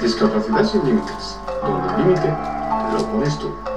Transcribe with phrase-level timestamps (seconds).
[0.00, 2.28] Discapacidad sin límites, donde el límite
[2.92, 3.71] lo pones tú.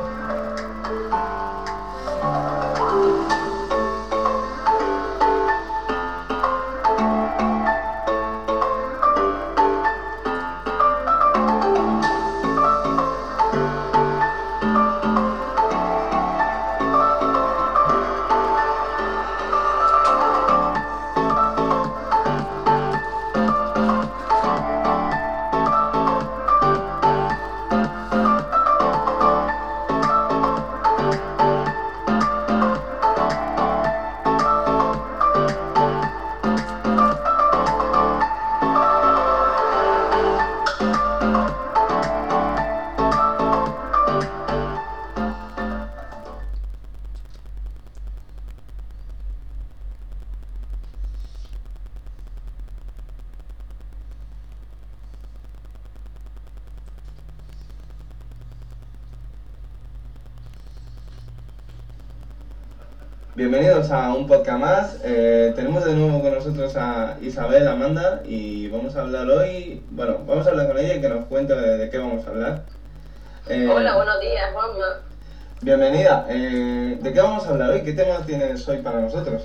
[64.65, 64.97] Más.
[65.03, 70.17] Eh, tenemos de nuevo con nosotros a Isabel Amanda y vamos a hablar hoy, bueno,
[70.25, 72.63] vamos a hablar con ella y que nos cuente de, de qué vamos a hablar.
[73.47, 75.01] Eh, Hola, buenos días, Juanma.
[75.61, 76.25] Bienvenida.
[76.29, 77.83] Eh, ¿De qué vamos a hablar hoy?
[77.83, 79.43] ¿Qué temas tienes hoy para nosotros?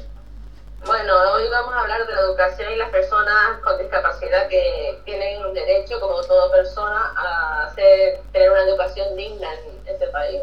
[0.87, 5.45] Bueno, hoy vamos a hablar de la educación y las personas con discapacidad que tienen
[5.45, 10.41] un derecho, como toda persona, a hacer, tener una educación digna en este país.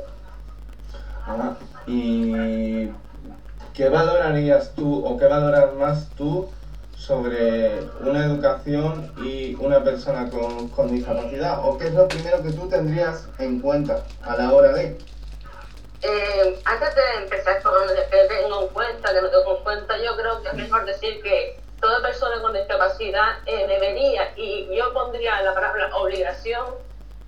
[1.26, 1.56] Ah,
[1.88, 2.92] ¿Y
[3.78, 6.50] qué valorarías tú o qué valoras más tú
[6.98, 11.64] sobre una educación y una persona con, con discapacidad?
[11.64, 14.98] ¿O qué es lo primero que tú tendrías en cuenta a la hora de...?
[16.02, 19.98] Eh, antes de empezar con lo que tengo en cuenta, que no tengo en cuenta,
[19.98, 24.92] yo creo que es mejor decir que toda persona con discapacidad eh, debería, y yo
[24.92, 26.66] pondría la palabra obligación,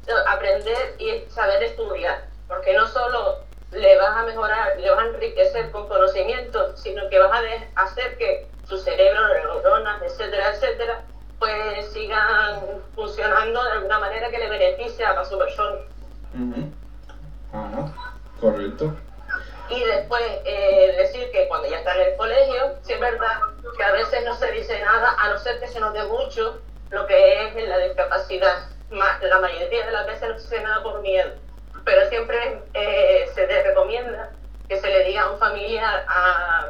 [0.05, 5.07] de aprender y saber estudiar, porque no solo le vas a mejorar, le vas a
[5.07, 11.01] enriquecer con conocimientos, sino que vas a hacer que su cerebro, neuronas, etcétera, etcétera,
[11.39, 12.61] pues sigan
[12.95, 15.79] funcionando de alguna manera que le beneficie a su persona.
[16.33, 16.71] Ujú.
[17.53, 17.93] Ajá,
[18.39, 18.95] correcto.
[19.69, 23.39] Y después eh, decir que cuando ya está en el colegio, sí es verdad
[23.77, 27.05] que a veces no se dice nada, a no ser que se note mucho lo
[27.05, 28.67] que es la discapacidad.
[28.89, 31.33] La mayoría de las veces no se dice nada por miedo,
[31.85, 34.31] pero siempre eh, se le recomienda
[34.67, 36.69] que se le diga a un familiar, a-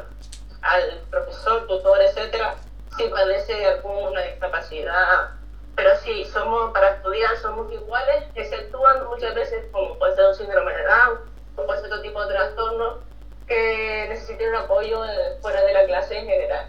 [0.62, 2.54] al profesor, tutor, etcétera,
[2.96, 5.30] si padece alguna discapacidad.
[5.76, 10.74] Pero sí, somos para estudiar somos iguales, exceptuando muchas veces como puede ser un síndrome
[10.74, 11.20] de Down
[11.56, 12.98] o puede ser otro tipo de trastorno
[13.46, 15.02] que necesiten un apoyo
[15.40, 16.66] fuera de la clase en general.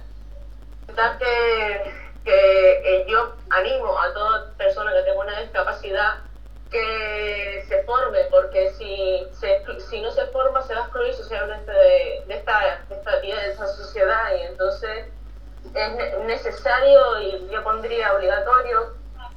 [1.19, 6.15] Que, que eh, yo animo a toda persona que tenga una discapacidad
[6.71, 11.69] que se forme, porque si, se, si no se forma se va a excluir socialmente
[11.71, 15.07] de, de esta, de esta de esta sociedad, y entonces
[15.75, 18.93] es ne- necesario y yo pondría obligatorio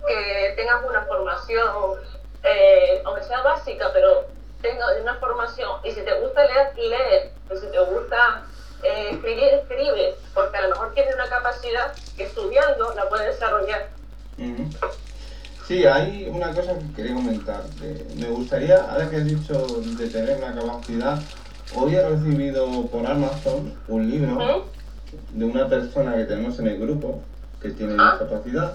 [0.06, 2.00] que tengas una formación,
[2.44, 4.26] eh, aunque sea básica, pero
[4.62, 5.80] tenga una formación.
[5.82, 7.30] Y si te gusta leer, lee.
[7.50, 8.42] Y si te gusta
[8.82, 10.14] eh, escribir, escribe.
[10.34, 13.88] Porque a lo mejor tienes una capacidad que estudiando la puedes desarrollar.
[15.66, 17.62] Sí, hay una cosa que quería comentar.
[18.16, 19.66] me gustaría, ahora que has dicho
[19.98, 21.18] de tener una capacidad,
[21.74, 24.66] hoy he recibido por Amazon un libro
[25.32, 27.22] de una persona que tenemos en el grupo
[27.62, 28.16] que tiene Ah.
[28.18, 28.74] discapacidad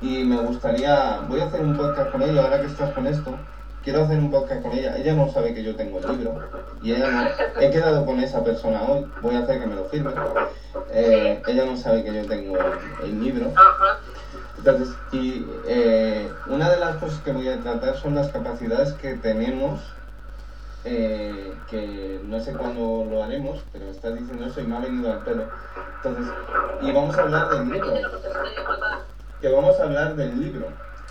[0.00, 3.36] y me gustaría, voy a hacer un podcast con ella, ahora que estás con esto,
[3.84, 4.96] quiero hacer un podcast con ella.
[4.96, 6.40] Ella no sabe que yo tengo el libro
[6.82, 9.84] y ella no, he quedado con esa persona hoy, voy a hacer que me lo
[9.84, 10.10] firme.
[10.92, 13.52] Eh, ella no sabe que yo tengo el, el libro.
[13.54, 13.98] Ajá.
[14.58, 19.14] Entonces, y eh, una de las cosas que voy a tratar son las capacidades que
[19.14, 19.80] tenemos,
[20.84, 25.12] eh, que no sé cuándo lo haremos, pero estás diciendo eso y me ha venido
[25.12, 25.44] al pelo.
[25.96, 26.32] Entonces,
[26.82, 27.92] y vamos a hablar del libro,
[29.40, 30.66] que vamos a hablar del libro.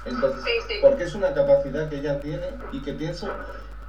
[0.06, 0.74] Entonces, Sí, sí.
[0.81, 3.27] porque es una capacidad que ella tiene y que pienso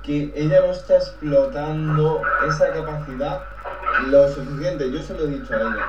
[0.03, 3.43] que ella no está explotando esa capacidad
[4.07, 4.91] lo suficiente.
[4.91, 5.89] Yo se lo he dicho a ella.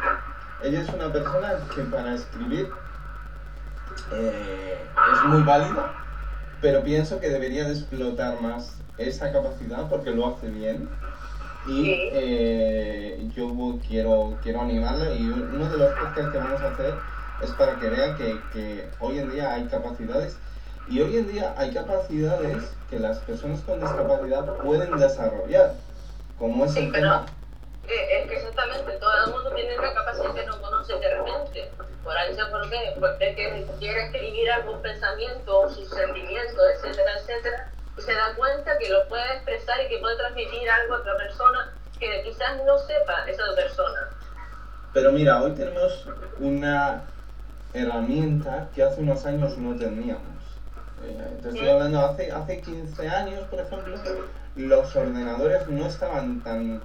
[0.63, 2.71] Ella es una persona que para escribir
[4.11, 5.93] eh, es muy válida,
[6.61, 10.89] pero pienso que debería de explotar más esa capacidad porque lo hace bien.
[11.67, 12.09] Y Sí.
[12.13, 16.93] eh, yo quiero, quiero animarla y uno de los podcasts que vamos a hacer
[17.43, 20.37] es para que vea que, que hoy en día hay capacidades
[20.89, 25.73] y hoy en día hay capacidades que las personas con discapacidad pueden desarrollar,
[26.39, 27.25] como es Sí, el pero- tema.
[27.89, 31.71] Eh, Es que exactamente, todo el mundo tiene una capacidad que no conoce de repente.
[32.07, 37.11] Por ahí sé por qué, porque que quiere escribir algún pensamiento o sus sentimientos, etcétera,
[37.19, 40.99] etcétera, y se da cuenta que lo puede expresar y que puede transmitir algo a
[40.99, 43.99] otra persona que quizás no sepa esa persona.
[44.93, 46.07] Pero mira, hoy tenemos
[46.39, 47.03] una
[47.73, 50.43] herramienta que hace unos años no teníamos.
[51.03, 53.97] Eh, te estoy hablando, hace, hace 15 años, por ejemplo,
[54.55, 56.81] los ordenadores no estaban tan,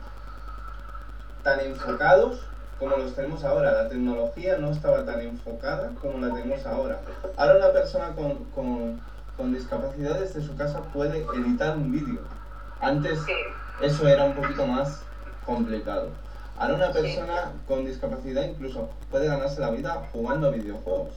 [1.44, 2.40] tan enfocados
[2.82, 3.70] como los tenemos ahora.
[3.72, 7.00] La tecnología no estaba tan enfocada como la tenemos ahora.
[7.36, 9.00] Ahora una persona con, con,
[9.36, 12.20] con discapacidad desde su casa puede editar un vídeo.
[12.80, 13.32] Antes Sí,
[13.80, 15.02] eso era un poquito más
[15.46, 16.08] complicado.
[16.58, 17.00] Ahora una Sí.
[17.00, 21.10] persona con discapacidad incluso puede ganarse la vida jugando a videojuegos.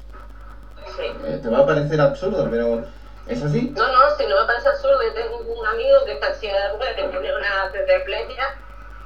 [0.95, 1.03] sí.
[1.25, 2.85] Eh, te va a parecer absurdo, pero
[3.27, 3.73] es así.
[3.75, 6.53] No, no, si no me parece absurdo, yo tengo un amigo que está en silla
[6.71, 8.43] de ruedas, que tiene una tetraplegia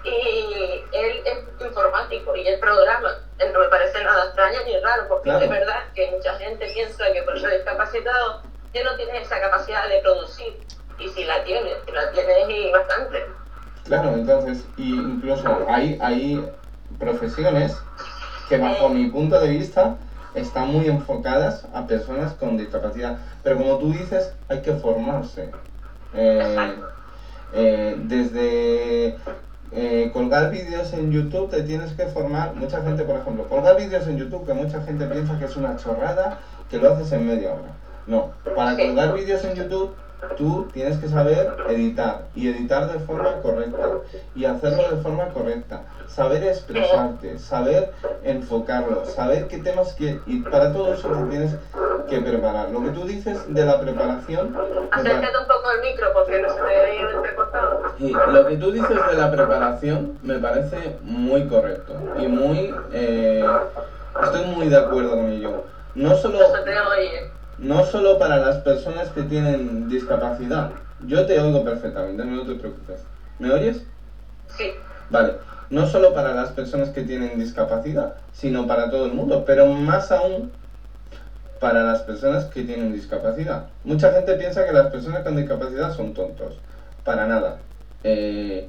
[0.03, 3.09] y él es informático y él programa.
[3.53, 5.45] No me parece nada extraño ni raro, porque Claro.
[5.45, 8.41] es verdad que mucha gente piensa que por ser discapacitado
[8.73, 10.59] ya no tiene esa capacidad de producir.
[10.99, 13.25] Y si la tiene, si la tiene y bastante.
[13.85, 16.45] Claro, entonces, y incluso hay, hay
[16.99, 17.77] profesiones
[18.49, 19.97] que bajo mi punto de vista
[20.33, 23.17] están muy enfocadas a personas con discapacidad.
[23.43, 25.51] Pero como tú dices, hay que formarse.
[26.13, 26.75] Eh,
[27.53, 29.17] eh, desde
[29.71, 32.55] eh, colgar vídeos en YouTube te tienes que formar.
[32.55, 35.75] Mucha gente, por ejemplo, colgar vídeos en YouTube que mucha gente piensa que es una
[35.75, 36.39] chorrada,
[36.69, 37.71] que lo haces en media hora.
[38.07, 39.93] No, para colgar vídeos en YouTube
[40.37, 43.89] tú tienes que saber editar y editar de forma correcta
[44.35, 45.81] y hacerlo de forma correcta.
[46.07, 47.91] Saber expresarte, saber
[48.23, 50.17] enfocarlo, saber qué temas que...
[50.25, 51.55] Y para todo eso te tienes
[52.09, 52.69] que preparar.
[52.71, 54.51] Lo que tú dices de la preparación...
[54.53, 57.81] pare- Acércate un poco al micro porque no se te ve entrecortado.
[57.99, 62.73] y lo que tú dices de la preparación me parece muy correcto y muy...
[62.91, 63.45] eh,
[64.23, 65.63] estoy muy de acuerdo con ello.
[65.95, 67.29] No solo, No se te oye.
[67.61, 70.71] No solo para las personas que tienen discapacidad.
[71.05, 73.01] Yo te oigo perfectamente, no te preocupes.
[73.39, 73.83] ¿Me oyes?
[74.57, 74.71] Sí,
[75.09, 75.33] Vale.
[75.69, 80.11] No solo para las personas que tienen discapacidad, sino para todo el mundo, pero más
[80.11, 80.51] aún
[81.59, 83.65] para las personas que tienen discapacidad.
[83.83, 86.55] Mucha gente piensa que las personas con discapacidad son tontos.
[87.03, 87.59] Para nada.
[88.03, 88.67] Eh,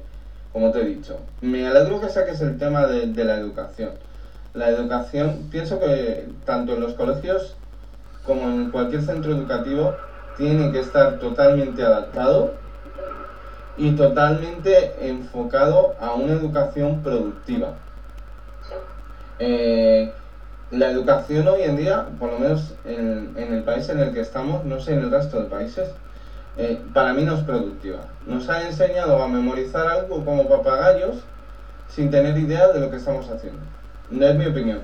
[0.53, 3.91] como te he dicho, me alegro que saques el tema de, de la educación.
[4.53, 7.55] La educación, pienso que tanto en los colegios
[8.25, 9.95] como en cualquier centro educativo
[10.37, 12.53] tiene que estar totalmente adaptado
[13.77, 17.73] y totalmente enfocado a una educación productiva.
[19.39, 20.11] Eh,
[20.71, 24.21] la educación hoy en día, por lo menos en, en el país en el que
[24.21, 25.89] estamos, no sé en el resto de países,
[26.57, 27.99] eh, para mí no es productiva.
[28.25, 31.17] Nos ha enseñado a memorizar algo como papagayos
[31.87, 33.59] sin tener idea de lo que estamos haciendo.
[34.09, 34.79] No es mi opinión.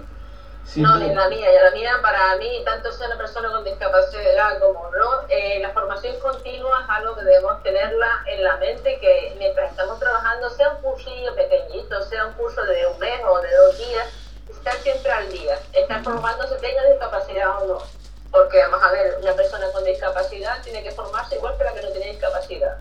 [0.76, 4.60] No, ni la mía, y la mía para mí, tanto sea una persona con discapacidad
[4.60, 9.34] como no, eh, la formación continua es algo que debemos tenerla en la mente, que
[9.40, 13.56] mientras estamos trabajando, sea un cursillo pequeñito, sea un curso de un mes o de
[13.56, 14.08] dos días,
[14.50, 17.84] estar siempre al día, estar formándose, tenga discapacidad o no.
[18.30, 21.82] Porque vamos a ver, una persona con discapacidad tiene que formarse igual que la que
[21.82, 22.78] no tiene discapacidad.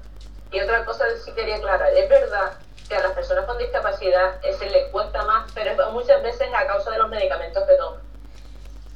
[0.51, 2.53] Y otra cosa que sí quería aclarar, es verdad
[2.89, 6.49] que a las personas con discapacidad eh, se les cuesta más, pero es muchas veces
[6.55, 8.01] a causa de los medicamentos que toman.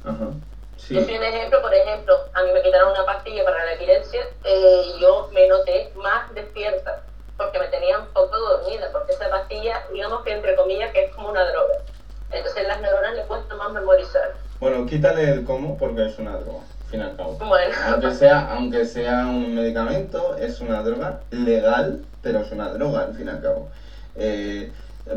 [0.05, 0.25] Ajá.
[0.89, 1.05] Yo Sí.
[1.05, 4.81] soy un ejemplo, por ejemplo, a mí me quitaron una pastilla para la epilepsia eh,
[4.85, 7.03] y yo me noté más despierta
[7.37, 11.13] porque me tenía un poco dormida, porque esa pastilla, digamos que entre comillas, que es
[11.15, 11.75] como una droga.
[12.31, 14.33] Entonces las neuronas le cuesta más memorizar.
[14.59, 17.33] Bueno, quítale el cómo porque es una droga, al fin y al cabo.
[17.39, 23.01] Bueno, Aunque sea, aunque sea un medicamento, es una droga legal, pero es una droga
[23.01, 23.69] al fin y al cabo.
[24.15, 24.71] Eh,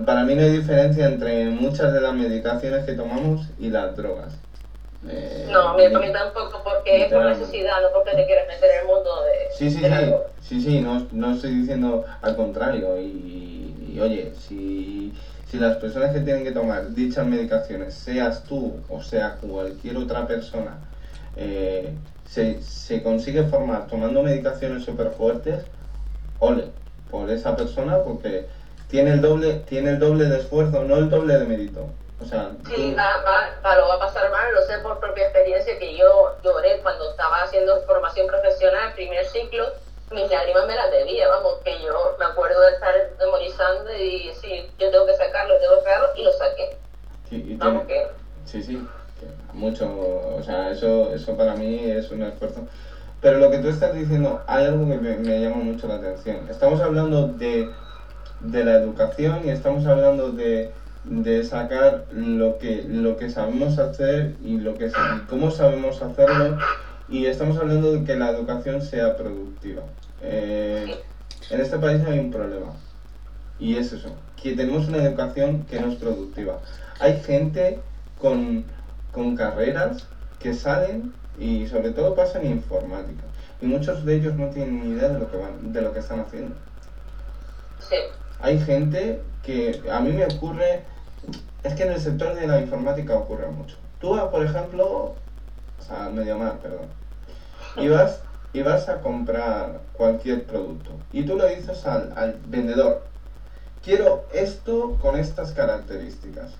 [0.06, 4.34] para mí no hay diferencia entre muchas de las medicaciones que tomamos y las drogas.
[5.06, 8.26] Eh, no, a mí, ni- a mí tampoco, porque es por necesidad, no porque te
[8.26, 9.88] quieras meter en el mundo de, Sí, sí, de
[10.40, 12.98] sí, sí, sí, no, no estoy diciendo al contrario.
[12.98, 15.14] Y, y, oye, si,
[15.46, 20.26] si las personas que tienen que tomar dichas medicaciones, seas tú o sea cualquier otra
[20.26, 20.78] persona,
[21.36, 25.66] eh, se, se consigue formar tomando medicaciones súper fuertes,
[26.38, 26.72] ole,
[27.10, 28.46] por esa persona porque
[28.94, 31.88] tiene el doble, tiene el doble de esfuerzo, no el doble de mérito.
[32.20, 35.76] O sea, Sí, va, va, lo va a pasar mal, lo sé por propia experiencia,
[35.80, 39.64] que yo lloré cuando estaba haciendo formación profesional, primer ciclo,
[40.12, 44.70] mis lágrimas me las debía, vamos, que yo me acuerdo de estar memorizando y decir,
[44.78, 46.76] yo tengo que sacarlo, tengo que sacarlo, y lo saqué.
[47.32, 48.06] y- tiene- Vamos, que
[48.44, 48.78] Sí, sí,
[49.52, 49.88] mucho,
[50.36, 52.64] o sea, eso, eso para mí es un esfuerzo.
[53.20, 56.46] Pero lo que tú estás diciendo, hay algo que me, me llama mucho la atención.
[56.48, 57.66] Estamos hablando de,
[58.44, 60.70] de la educación y estamos hablando de,
[61.04, 64.90] de sacar lo que, lo que sabemos hacer y, lo que,
[65.28, 66.58] cómo sabemos hacerlo
[67.08, 69.82] y estamos hablando de que la educación sea productiva.
[70.22, 70.94] Eh,
[71.50, 72.72] en este país hay un problema
[73.58, 76.60] y es eso, que tenemos una educación que no es productiva.
[77.00, 77.80] Hay gente
[78.18, 78.64] con,
[79.12, 80.06] con carreras
[80.38, 83.24] que salen y sobre todo pasan informática
[83.60, 86.00] y muchos de ellos no tienen ni idea de lo que van, de lo que
[86.00, 86.54] están haciendo.
[88.44, 90.82] Hay gente que a mí me ocurre,
[91.62, 93.78] es que en el sector de la informática ocurre mucho.
[93.98, 95.14] Tú, por ejemplo,
[95.80, 96.84] sea, Mediamar, perdón,
[97.78, 98.20] ibas,
[98.52, 103.06] ibas a comprar cualquier producto y tú le dices al, al vendedor,
[103.82, 106.50] quiero esto con estas características.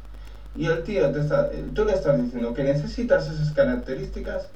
[0.57, 4.49] Y el tío, te está, tú le estás diciendo que necesitas esas características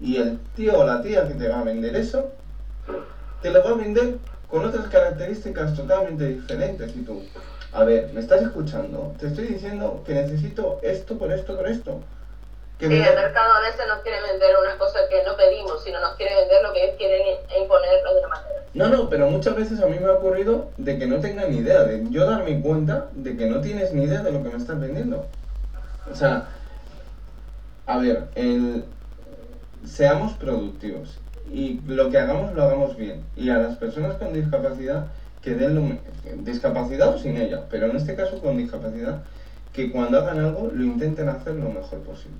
[0.00, 2.30] y el tío o la tía que te va a vender eso,
[3.40, 4.18] te lo va a vender
[4.52, 6.94] con otras características totalmente diferentes.
[6.94, 7.22] Y tú,
[7.72, 9.16] a ver, ¿me estás escuchando?
[9.18, 12.02] Te estoy diciendo que necesito esto por esto por esto.
[12.78, 15.82] Que Sí, me- el mercado a veces nos quiere vender una cosa que no pedimos,
[15.82, 17.22] sino nos quiere vender lo que ellos quieren
[17.62, 18.60] imponerlo de una manera.
[18.74, 21.58] No, no, pero muchas veces a mí me ha ocurrido de que no tenga ni
[21.58, 24.56] idea, de yo darme cuenta de que no tienes ni idea de lo que me
[24.58, 25.24] estás vendiendo.
[26.10, 26.48] O sea,
[27.86, 28.84] a ver, el,
[29.84, 33.24] seamos productivos y lo que hagamos lo hagamos bien.
[33.36, 35.06] Y a las personas con discapacidad,
[35.42, 35.82] que den lo,
[36.42, 39.24] discapacidad o sin ella, pero en este caso con discapacidad,
[39.72, 42.38] que cuando hagan algo lo intenten hacer lo mejor posible.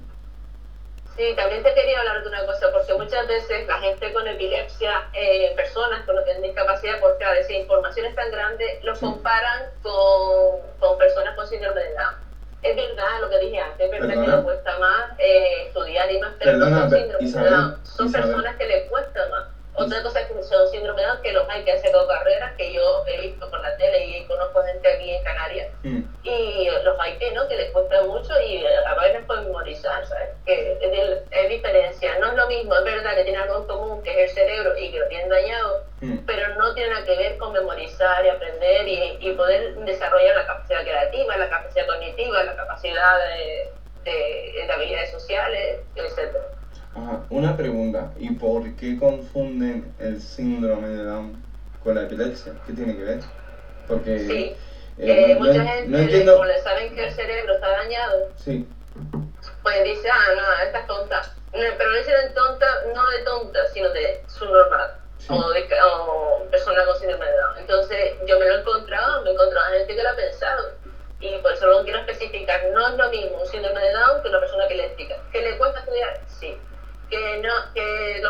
[1.17, 5.09] Sí, también te quería hablar de una cosa, porque muchas veces la gente con epilepsia,
[5.13, 8.99] eh, personas con lo que tienen discapacidad, porque a veces información es tan grande, los
[8.99, 9.05] Sí.
[9.05, 12.22] comparan con, con personas con síndrome de Down.
[12.63, 16.19] Es verdad lo que dije antes, es verdad que les cuesta más eh, estudiar y
[16.19, 16.87] más, Perdona,
[17.19, 18.27] Isabel, son Isabel.
[18.29, 19.45] personas que les cuesta más.
[19.75, 22.73] Otra cosa que son síndrome de Down, que los hay que hacer dos carreras, que
[22.75, 26.03] yo he visto por la tele y conozco gente aquí en Canarias, Mm.
[26.25, 30.29] y los hay que no, que les cuesta mucho y a veces pueden memorizar, ¿sabes?
[30.45, 32.19] Que es, es diferencia.
[32.19, 34.77] No es lo mismo, es verdad que tiene algo en común, que es el cerebro
[34.77, 36.19] y que lo tienen dañado, Mm.
[36.27, 40.47] pero no tiene nada que ver con memorizar y aprender y, y poder desarrollar la
[40.47, 43.71] capacidad creativa, la capacidad cognitiva, la capacidad de,
[44.05, 46.37] de, de habilidades sociales, etc.
[46.95, 48.13] Ajá, una pregunta.
[48.19, 51.43] ¿Y por qué confunden el síndrome de Down
[51.83, 52.53] con la epilepsia?
[52.67, 53.21] ¿Qué tiene que ver?
[53.89, 54.53] Porque Sí.
[54.99, 56.33] eh, Eh, no, mucha en- gente, no entiendo.
[56.35, 58.67] como le saben que el cerebro está dañado, Sí,
[59.63, 61.23] pues dice, ah, no, esta es tonta.
[61.55, 64.91] No, Pero le dicen tonta, no de tonta, sino de subnormal.
[65.19, 65.29] Sí.
[65.31, 67.59] O, de, o persona con síndrome de Down.
[67.59, 70.71] Entonces, yo me lo he encontrado, me he encontrado gente que lo ha pensado.
[71.21, 72.61] Y por eso lo quiero especificar.
[72.75, 75.15] No es lo mismo un síndrome de Down que una persona epiléptica.
[75.31, 76.21] ¿Que le cuesta estudiar?
[76.27, 76.57] Sí.
[77.11, 78.21] ¿Que, no, que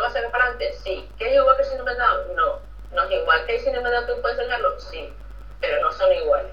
[0.43, 0.73] lo va a sacar para adelante?
[0.83, 1.09] Sí.
[1.17, 2.35] ¿Que es igual que el síndrome de Down?
[2.35, 2.59] No.
[2.95, 3.45] No es igual.
[3.45, 4.79] ¿Que hay síndrome de Down que puede sacarlo?
[4.79, 5.09] Sí.
[5.61, 6.51] Pero no son iguales.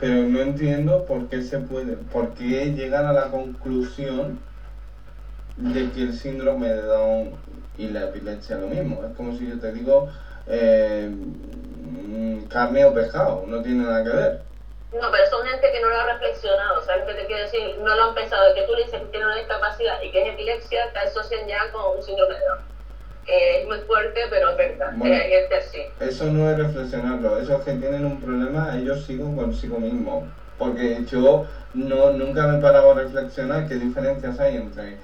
[0.00, 4.40] pero no entiendo por qué se puede, por qué llegan a la conclusión
[5.56, 7.36] de que el síndrome de Down
[7.78, 9.04] y la epilepsia es lo mismo.
[9.04, 10.08] Es como si yo te digo
[10.46, 14.42] eh, mm, carne o pescado, no tiene nada que ver.
[14.92, 17.78] No, pero son gente que no lo ha reflexionado, ¿sabes qué te quiero decir?
[17.78, 20.34] No lo han pensado, que tú le dices que tiene una discapacidad y que es
[20.34, 22.73] epilepsia, te asocian ya con un síndrome de Down.
[23.26, 25.14] Eh, es muy fuerte, pero es verdad, Bueno.
[25.14, 25.78] eh, hay gente así.
[26.00, 30.24] Eso no es reflexionarlo, esos que tienen un problema, ellos siguen consigo mismos.
[30.58, 34.96] Porque yo no, nunca me he parado a reflexionar qué diferencias hay entre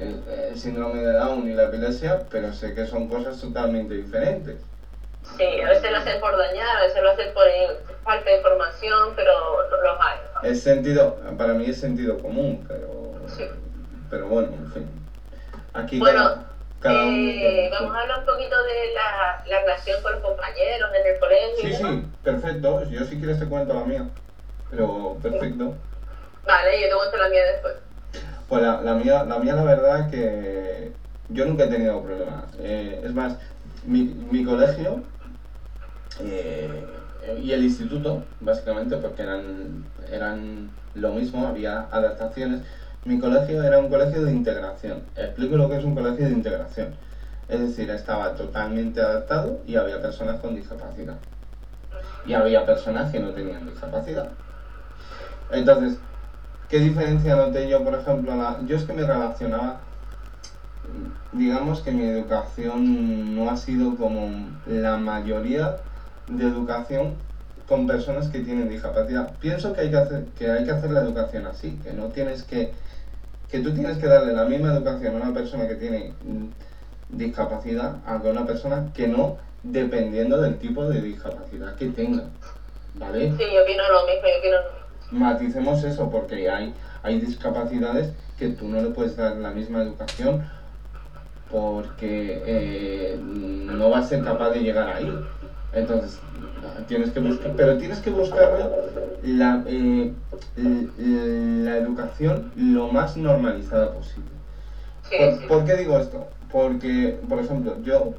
[0.00, 4.56] el, el síndrome de Down y la epilepsia, pero sé que son cosas totalmente diferentes.
[5.36, 7.68] Sí, a veces lo hacen por dañar, a veces lo hacen por eh,
[8.04, 9.32] falta de información, pero
[9.70, 10.18] lo- los hay.
[10.34, 10.48] ¿no?
[10.48, 13.44] Es sentido, para mí es sentido común, pero, Sí.
[14.10, 14.88] pero bueno, en fin.
[15.72, 16.42] Aquí Bueno, cada,
[16.84, 21.18] Eh, vamos a hablar un poquito de la, la relación con los compañeros en el
[21.18, 21.56] colegio.
[21.60, 22.84] Sí, sí, perfecto.
[22.90, 24.08] Yo si quieres te cuento la mía.
[24.70, 25.74] Pero perfecto.
[26.46, 27.74] Vale, yo te cuento la mía después.
[28.48, 30.92] Pues la, la mía, la mía la verdad que
[31.28, 32.44] yo nunca he tenido problemas.
[32.58, 33.36] Eh, es más,
[33.84, 35.02] mi, mi colegio
[36.20, 36.86] eh,
[37.42, 42.60] y el instituto, básicamente, porque eran, eran lo mismo, había adaptaciones.
[43.06, 45.04] Mi colegio era un colegio de integración.
[45.14, 46.96] Explico lo que es un colegio de integración.
[47.48, 51.14] Es decir, estaba totalmente adaptado y había personas con discapacidad.
[52.26, 54.32] Y había personas que no tenían discapacidad.
[55.52, 56.00] Entonces,
[56.68, 58.34] ¿qué diferencia noté yo, por ejemplo?
[58.34, 58.58] La...
[58.66, 59.82] Yo es que me relacionaba,
[61.30, 65.76] digamos que mi educación no ha sido como la mayoría
[66.26, 67.14] de educación
[67.68, 69.32] con personas que tienen discapacidad.
[69.38, 72.42] Pienso que hay que hacer, que hay que hacer la educación así, que no tienes
[72.42, 72.72] que,
[73.50, 76.46] que tú tienes que darle la misma educación a una persona que tiene mm,
[77.16, 82.24] discapacidad a una persona que no, dependiendo del tipo de discapacidad que tenga.
[82.94, 83.32] ¿Vale?
[83.36, 85.26] Sí, yo opino lo mismo, yo opino lo mismo.
[85.26, 90.44] Maticemos eso porque hay, hay discapacidades que tú no le puedes dar la misma educación
[91.50, 95.12] porque eh, no va a ser capaz de llegar ahí.
[95.76, 96.18] Entonces,
[96.88, 98.70] tienes que buscar, pero tienes que buscar
[99.22, 100.10] la, eh,
[100.56, 104.30] la educación lo más normalizada posible.
[105.48, 106.26] ¿Por, qué digo esto?
[106.50, 108.14] Porque, por ejemplo, yo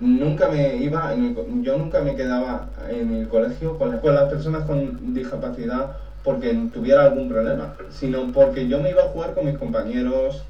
[0.00, 4.00] nunca me iba, en el co- yo nunca me quedaba en el colegio con, la-
[4.00, 5.92] con las personas con discapacidad
[6.24, 10.42] porque tuviera algún problema, sino porque yo me iba a jugar con mis compañeros,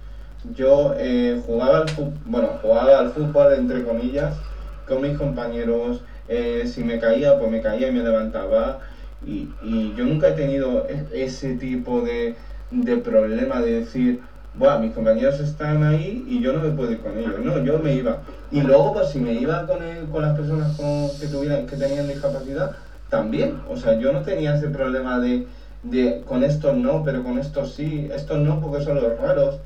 [0.55, 4.35] yo eh, jugaba al fútbol, bueno, jugaba al fútbol entre comillas
[4.87, 8.81] con mis compañeros, eh, si me caía, pues me caía y me levantaba,
[9.25, 12.35] y, y yo nunca he tenido e- ese tipo de,
[12.71, 14.21] de problema de decir,
[14.57, 17.41] Buah, mis compañeros están ahí y yo no me puedo ir con ellos.
[17.41, 18.21] No, yo me iba.
[18.53, 21.75] Y luego, pues si me iba con, el- con las personas con- que, tuvieran, que
[21.75, 22.71] tenían discapacidad,
[23.11, 23.59] también.
[23.69, 25.47] O sea, yo no tenía ese problema de,
[25.83, 28.09] de con estos no, pero con estos sí.
[28.13, 29.59] Estos no porque son los raros.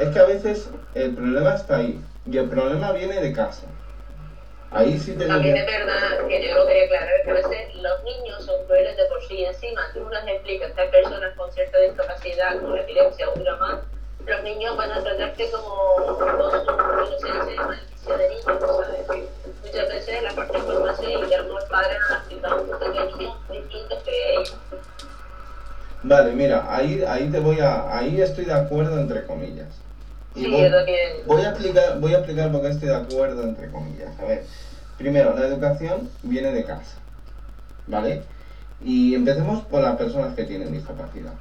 [0.00, 2.00] Es que a veces el problema está ahí.
[2.28, 3.66] Y el problema viene de casa.
[4.74, 8.44] Ahí sí También es verdad que yo lo quería aclarar que a veces los niños
[8.44, 12.78] son crueles de por sí encima tú les explicas hay personas con cierta discapacidad, con
[12.78, 13.80] epilepsia o más,
[14.26, 19.28] los niños van a tratarte como con su inocencia y malicia de niños, ¿sabes?
[19.62, 23.12] Muchas veces la parte de información y que algunos padres han explicado cosas que hay
[23.12, 24.54] niños distintos que ellos.
[26.04, 27.96] Vale, mira, ahí, ahí te voy a...
[27.96, 29.68] Ahí estoy de acuerdo entre comillas.
[30.34, 31.22] Y Sí, voy- es lo que...
[31.26, 34.18] Voy a explicar, voy a explicar por qué estoy de acuerdo entre comillas.
[34.18, 34.44] A ver,
[34.98, 36.96] primero, la educación viene de casa,
[37.86, 38.22] ¿vale?
[38.80, 41.32] Y empecemos por las personas que tienen discapacidad.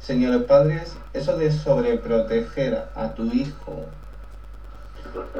[0.00, 3.84] Señores padres, eso de sobreproteger a tu hijo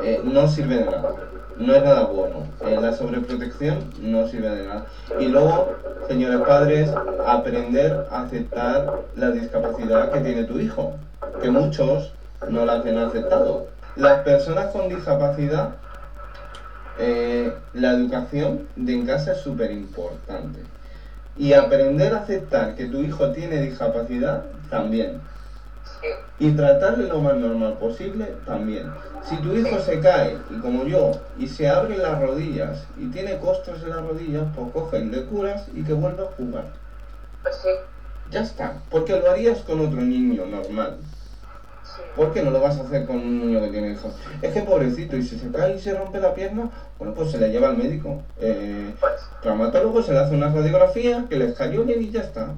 [0.02, 1.14] eh, no sirve de nada.
[1.56, 2.46] No es nada bueno.
[2.64, 4.86] Eh, la sobreprotección no sirve de nada.
[5.18, 5.72] Y luego,
[6.08, 6.90] señores padres,
[7.26, 10.94] aprender a aceptar la discapacidad que tiene tu hijo.
[11.40, 12.12] Que muchos
[12.48, 13.68] no la han aceptado.
[13.96, 15.76] Las personas con discapacidad,
[16.98, 20.60] eh, la educación de en casa es súper importante.
[21.36, 25.20] Y aprender a aceptar que tu hijo tiene discapacidad también.
[26.38, 28.90] Y tratarle lo más normal posible también.
[29.22, 33.38] Si tu hijo se cae, y como yo, y se abren las rodillas y tiene
[33.38, 36.64] costras en las rodillas, pues cogen, le curas y que vuelva a jugar.
[37.42, 37.68] Pues sí,
[38.30, 38.74] Ya está.
[38.90, 40.98] Porque lo harías con otro niño normal.
[42.16, 44.14] ¿Por qué no lo vas a hacer con un niño que tiene hijos?
[44.40, 47.38] Es que pobrecito, y si se cae y se rompe la pierna, bueno, pues se
[47.38, 48.22] le lleva al médico.
[48.40, 52.54] Eh, Pues, traumatólogo se le hace una radiografía, que le escayolen y ya está.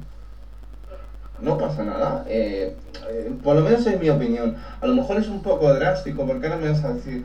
[1.40, 2.25] No pasa nada.
[2.29, 2.75] eh,
[3.09, 4.57] eh, por lo menos es mi opinión.
[4.81, 7.25] A lo mejor es un poco drástico, porque ahora me vas a decir,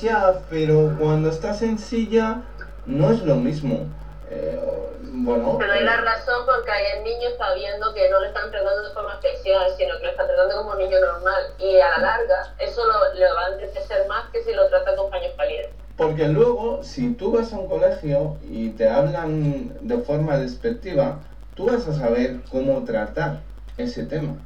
[0.00, 2.42] ya, pero cuando estás en silla
[2.86, 3.86] no es lo mismo.
[4.30, 4.60] Eh,
[5.02, 5.58] bueno.
[5.58, 8.88] Doy eh, la razón porque ahí el niño está viendo que no le están tratando
[8.88, 11.42] de forma especial, sino que lo están tratando como un niño normal.
[11.58, 12.94] Y a la larga, eso lo,
[13.34, 15.72] va a entristecer más que si lo trata con paños calientes.
[15.96, 21.20] Porque luego, si tú vas a un colegio y te hablan de forma despectiva,
[21.54, 23.40] tú vas a saber cómo tratar
[23.76, 24.36] ese tema.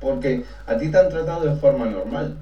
[0.00, 2.38] Porque a ti te han tratado de forma normal.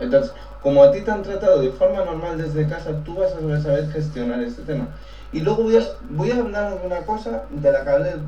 [0.00, 3.40] Entonces, como a ti te han tratado de forma normal desde casa, tú vas a
[3.40, 4.88] saber, saber gestionar este tema.
[5.32, 8.22] Y luego voy a, voy a hablar de una cosa de la que hablé el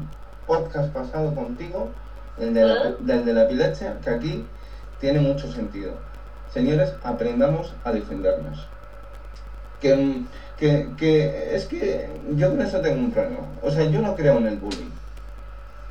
[0.47, 1.91] podcast pasado contigo,
[2.39, 4.47] el de la, del de la epilepsia, que aquí
[5.01, 5.93] tiene mucho sentido.
[6.53, 8.67] Señores, aprendamos a defendernos
[9.85, 10.23] que,
[10.57, 13.47] que, que es que yo con eso tengo un problema.
[13.63, 14.91] O sea, yo no creo en el bullying.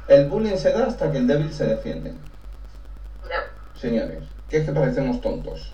[0.08, 2.13] El bullying se da hasta que el débil se defiende.
[3.30, 3.80] Ya.
[3.80, 5.73] Señores, que es que parecemos tontos.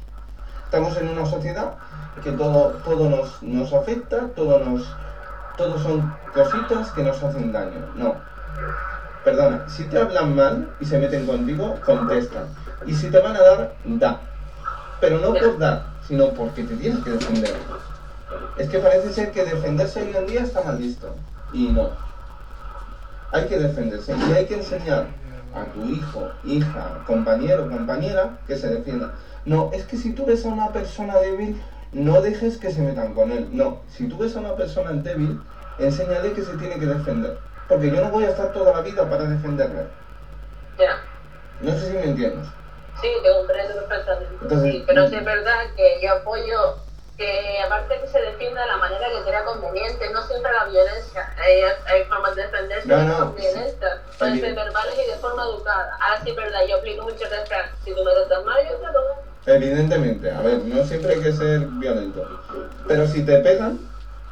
[0.65, 1.75] Estamos en una sociedad
[2.23, 4.95] que todo, todo nos, nos afecta, todo nos,
[5.59, 7.81] todo son cositas que nos hacen daño.
[7.95, 8.15] No.
[9.25, 12.45] Perdona, si te hablan mal y se meten contigo, contesta.
[12.85, 14.21] Y si te van a dar, da.
[15.01, 17.53] Pero no por dar, sino porque te tienes que defender.
[18.57, 21.13] Es que parece ser que defenderse hoy en día está mal visto.
[21.51, 21.89] Y no.
[23.33, 25.07] Hay que defenderse y hay que enseñar
[25.53, 29.13] a tu hijo, hija, compañero, compañera que se defienda.
[29.45, 33.13] No, es que si tú ves a una persona débil, no dejes que se metan
[33.13, 33.47] con él.
[33.51, 35.41] No, si tú ves a una persona débil,
[35.77, 37.39] enséñale que se tiene que defender.
[37.67, 39.87] Porque yo no voy a estar toda la vida para defenderle.
[40.77, 41.01] Ya.
[41.61, 42.47] No sé si me entiendes.
[43.01, 44.33] Sí, te comprendo perfectamente.
[44.41, 46.77] Entonces- sí, pero sí es verdad que yo apoyo
[47.17, 51.29] que aparte que se defienda de la manera que sea conveniente, no siempre la violencia.
[51.37, 51.61] Hay,
[51.93, 53.99] hay formas de defenderse No, no, son violentas.
[54.17, 55.97] Pueden ser verbales y de forma educada.
[55.99, 57.71] Ahora sí es verdad, yo aplico mucho refrán.
[57.83, 59.28] Si tú me tratas mal, yo te lo doy.
[59.53, 62.23] Evidentemente, a ver, no siempre hay que ser violento.
[62.87, 63.79] Pero si te pegan,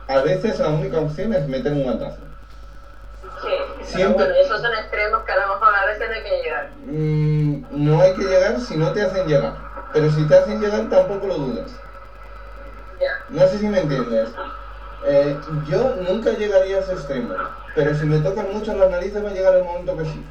[0.07, 2.17] a veces la única opción es meter un guantazo.
[3.41, 6.21] Sí, pero Siempre- bueno, esos son extremos que a lo mejor a veces no hay
[6.21, 6.67] que llegar.
[6.85, 9.53] Mm, no hay que llegar si no te hacen llegar.
[9.91, 11.71] Pero si te hacen llegar, tampoco lo dudes.
[12.99, 13.17] Ya.
[13.29, 14.29] No sé si me entiendes.
[15.03, 15.35] Eh,
[15.67, 17.33] yo nunca llegaría a ese extremo.
[17.73, 20.23] Pero si me tocan mucho las narices, va a llegar el momento que sí.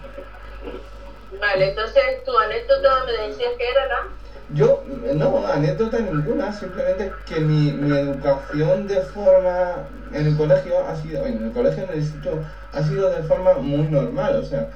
[1.40, 4.02] Vale, entonces tu anécdota me decías que era la...
[4.54, 10.94] Yo, no, anécdota ninguna, simplemente que mi, mi educación de forma en el colegio ha
[10.94, 12.38] sido, en el colegio, en el instituto,
[12.72, 14.68] ha sido de forma muy normal, o sea,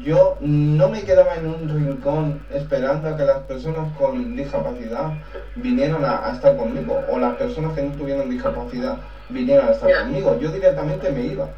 [0.00, 5.12] yo no me quedaba en un rincón esperando a que las personas con discapacidad
[5.54, 8.96] vinieran a, a estar conmigo, o las personas que no tuvieran discapacidad
[9.28, 11.48] vinieran a estar conmigo, yo directamente me iba.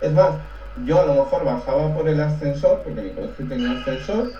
[0.00, 0.34] Es más,
[0.84, 4.30] yo a lo mejor bajaba por el ascensor, porque mi colegio tenía ascensor,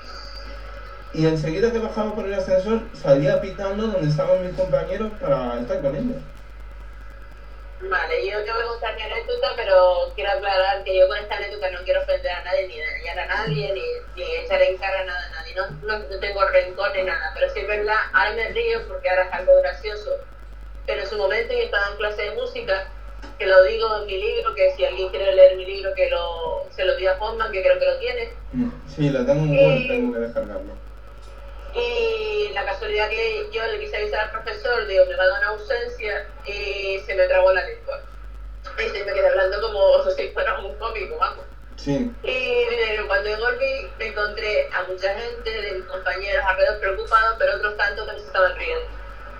[1.15, 5.81] y enseguida que bajaba por el ascensor salía pitando donde estaban mis compañeros para estar
[5.81, 6.23] con ellos.
[7.83, 11.37] Vale, yo te voy a contar mi anécdota, pero quiero aclarar que yo con esta
[11.37, 15.05] anécdota no quiero ofender a nadie, ni dañar a nadie, ni, ni echar en cara
[15.05, 15.55] nada a nadie.
[15.57, 19.11] No, no, no tengo rencor ni nada, pero sí es verdad, ahora me río porque
[19.11, 20.11] ahora es algo gracioso.
[20.87, 22.87] Pero en su momento yo estaba en clase de música,
[23.39, 26.69] que lo digo en mi libro, que si alguien quiere leer mi libro, que lo,
[26.71, 28.31] se lo diga a Fondman, que creo que lo tiene.
[28.95, 30.82] Sí, lo tengo en Word, tengo que descargarlo.
[31.75, 35.39] Y la casualidad que yo le quise avisar al profesor, digo, me va a dar
[35.39, 38.01] una ausencia y se me trabó la lengua.
[38.79, 41.45] Y se me quedé hablando como si fuera un cómico, vamos.
[41.77, 46.79] Sí, Y eh, cuando yo volví me encontré a mucha gente de mis compañeros alrededor
[46.81, 48.87] preocupados, pero otros tantos que no se estaban riendo.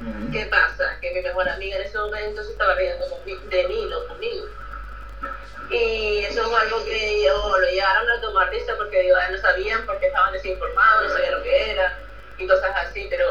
[0.01, 0.99] mm, ¿Qué pasa?
[1.01, 3.05] Que mi mejor amiga en ese momento se estaba riendo
[3.49, 4.47] de mí, no conmigo.
[5.71, 9.87] Y eso es algo que yo lo llevaron a tomar risa porque digo, no sabían
[9.87, 11.99] porque estaban desinformados, no sabían lo que era
[12.43, 13.27] y cosas así, pero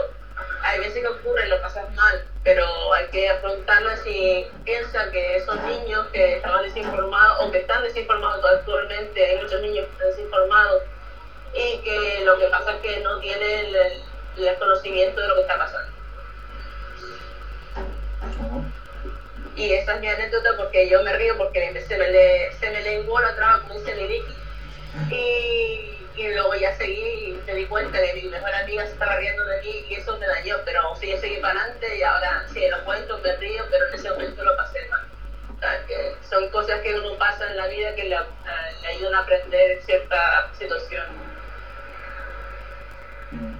[0.63, 5.61] hay veces que ocurre, lo pasas mal, pero hay que afrontarlo si piensan que esos
[5.63, 10.83] niños que estaban desinformados o que están desinformados actualmente, hay muchos niños que están desinformados
[11.53, 15.41] y que lo que pasa es que no tienen el, el conocimiento de lo que
[15.41, 15.91] está pasando.
[19.55, 22.81] Y esa es mi anécdota porque yo me río porque se me, le, se me
[22.81, 24.35] lenguó la traba, como dice Vicky.
[25.11, 29.15] Y, y luego ya seguí y me di cuenta que mi mejor amiga se estaba
[29.17, 30.57] riendo de mí y eso me dañó.
[30.65, 33.93] Pero sí, yo seguí para adelante y ahora sí lo cuento, me río, pero en
[33.93, 35.07] ese momento lo pasé mal.
[35.55, 38.17] O sea, que son cosas que uno pasa en la vida que le,
[38.81, 41.05] le ayudan a aprender cierta situación.
[43.31, 43.55] Mm.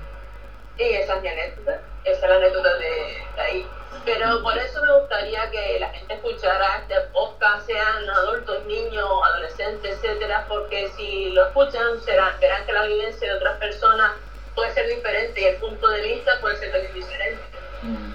[0.77, 3.67] Y esa es mi anécdota, esa es la anécdota de, de ahí.
[4.05, 9.97] Pero por eso me gustaría que la gente escuchara este podcast, sean adultos, niños, adolescentes,
[9.97, 14.11] etcétera, porque si lo escuchan serán, verán que la vivencia de otras personas
[14.55, 17.41] puede ser diferente y el punto de vista puede ser también diferente.
[17.83, 18.13] Mm.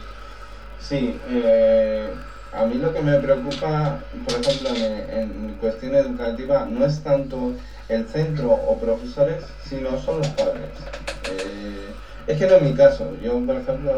[0.80, 2.14] Sí, eh,
[2.52, 7.52] a mí lo que me preocupa, por ejemplo, en, en cuestión educativa, no es tanto
[7.88, 10.70] el centro o profesores, sino son los padres.
[11.24, 11.85] Eh,
[12.26, 13.12] es que no es mi caso.
[13.22, 13.92] Yo, por ejemplo,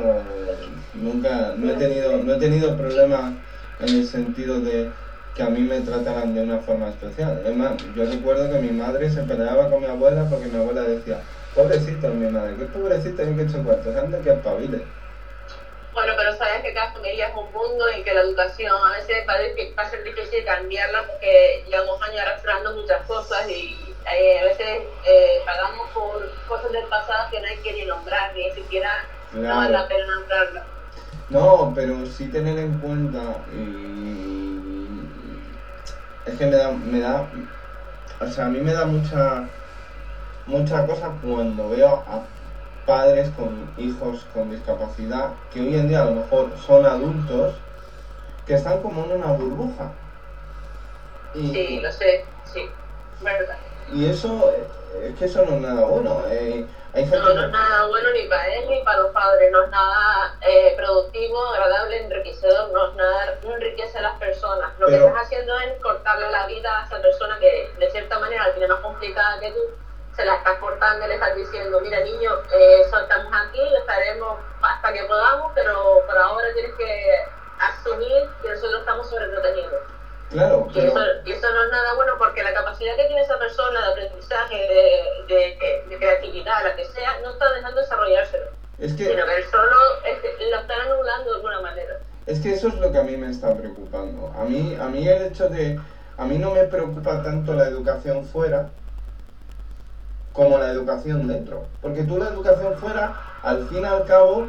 [0.95, 3.33] nunca, no he tenido, no he tenido problemas
[3.81, 4.91] en el sentido de
[5.35, 7.43] que a mí me trataran de una forma especial.
[7.45, 10.83] Es más, yo recuerdo que mi madre se peleaba con mi abuela porque mi abuela
[10.83, 11.21] decía,
[11.55, 14.83] pobrecito mi madre, que pobrecito en que hecho cuartos, anda que espabile.
[15.93, 19.25] Bueno, pero sabes que cada familia es un mundo y que la educación a veces
[19.29, 24.83] va a ser difícil cambiarla porque llevamos años arrastrando muchas cosas y eh, a veces
[25.07, 28.91] eh, pagamos por cosas del pasado que no hay que ni nombrar, ni siquiera
[29.33, 30.65] no vale la pena nombrarlas.
[31.29, 34.61] No, pero sí tener en cuenta y
[36.25, 37.27] es que me da, me da,
[38.21, 39.45] o sea, a mí me da mucha,
[40.47, 42.23] mucha cosa cuando veo a
[42.87, 47.53] padres con hijos con discapacidad que hoy en día a lo mejor son adultos
[48.47, 49.91] que están como en una burbuja.
[51.35, 52.67] Y, Sí, lo sé, sí,
[53.21, 53.59] verdad.
[53.93, 54.53] Y eso,
[55.03, 56.23] es que eso no es nada bueno.
[56.29, 59.51] eh, hay gente No, no es nada bueno ni para él ni para los padres,
[59.51, 64.71] no es nada eh, productivo, agradable, enriquecedor, no es nada, no enriquece a las personas.
[64.79, 68.19] Lo Pero- que estás haciendo es cortarle la vida a esa persona que de cierta
[68.19, 69.61] manera la tiene más complicada que tú,
[70.17, 74.93] se la estás cortando y le estás diciendo, mira niño, eh, estamos aquí, estaremos hasta
[74.93, 77.25] que podamos, pero por ahora tienes que
[77.61, 79.81] asumir que nosotros estamos sobreprotegidos.
[80.31, 83.39] Claro, Y eso, y eso no es nada bueno porque la capacidad que tiene esa
[83.39, 88.93] persona de aprendizaje, de, de, de creatividad, la que sea, no está dejando desarrollárselo, es
[88.93, 89.07] que...
[89.07, 91.99] sino que él solo este, lo están anulando de alguna manera.
[92.27, 94.31] Es que eso es lo que a mí me está preocupando.
[94.39, 95.81] A mí, a mí el hecho de...
[96.19, 98.69] A mí no me preocupa tanto la educación fuera
[100.35, 101.67] como la educación dentro.
[101.81, 104.49] Porque tú la educación fuera, al fin y al cabo,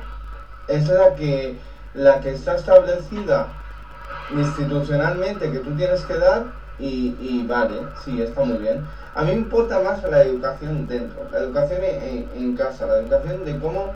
[0.68, 1.58] es la que,
[1.94, 3.48] la que está establecida
[4.32, 6.46] institucionalmente que tú tienes que dar
[6.80, 8.86] y, y vale, sí, está muy bien.
[9.16, 13.44] A mí me importa más la educación dentro, la educación en, en casa, la educación
[13.44, 13.94] de cómo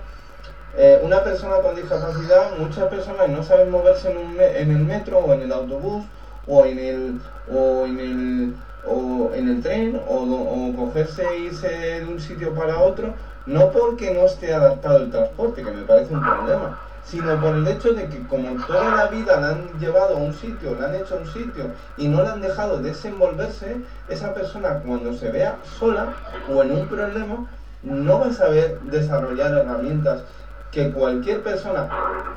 [0.75, 5.19] eh, una persona con discapacidad, muchas personas no saben moverse en, un en el metro
[5.19, 6.03] o en el autobús
[6.47, 7.21] o en el,
[7.53, 12.53] o en el, o en el tren o, o cogerse e irse de un sitio
[12.53, 13.13] para otro,
[13.45, 17.67] no porque no esté adaptado el transporte, que me parece un problema, sino por el
[17.67, 20.95] hecho de que como toda la vida la han llevado a un sitio, la han
[20.95, 25.57] hecho a un sitio y no la han dejado desenvolverse, esa persona cuando se vea
[25.77, 26.13] sola
[26.49, 27.45] o en un problema
[27.83, 30.23] no va a saber desarrollar herramientas
[30.71, 31.87] que cualquier persona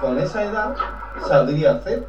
[0.00, 0.74] con esa edad
[1.26, 2.05] sabría hacer.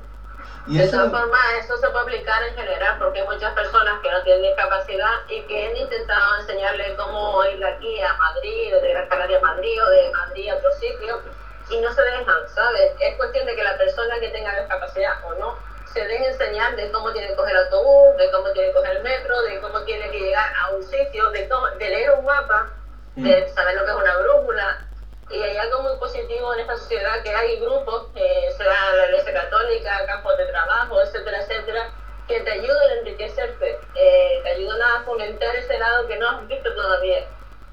[0.67, 4.11] Y de todas formas, eso se puede aplicar en general porque hay muchas personas que
[4.11, 8.89] no tienen discapacidad y que han intentado enseñarles cómo ir de aquí a Madrid, de
[8.89, 11.21] Gran Canaria a Madrid o de Madrid a otro sitio
[11.69, 12.93] y no se dejan, ¿sabes?
[12.99, 15.57] Es cuestión de que la persona que tenga discapacidad o no
[15.93, 18.97] se deje enseñar de cómo tiene que coger el autobús, de cómo tiene que coger
[18.97, 21.49] el metro, de cómo tiene que llegar a un sitio, de,
[21.79, 22.69] de leer un mapa,
[23.15, 23.55] de mm.
[23.55, 24.87] saber lo que es una brújula.
[25.29, 29.33] Y hay algo muy positivo en esta sociedad que hay grupos, eh, sea la Iglesia
[29.33, 31.89] Católica, campos de trabajo, etcétera, etcétera,
[32.27, 36.47] que te ayudan a enriquecerte, eh, te ayudan a fomentar ese lado que no has
[36.47, 37.25] visto todavía.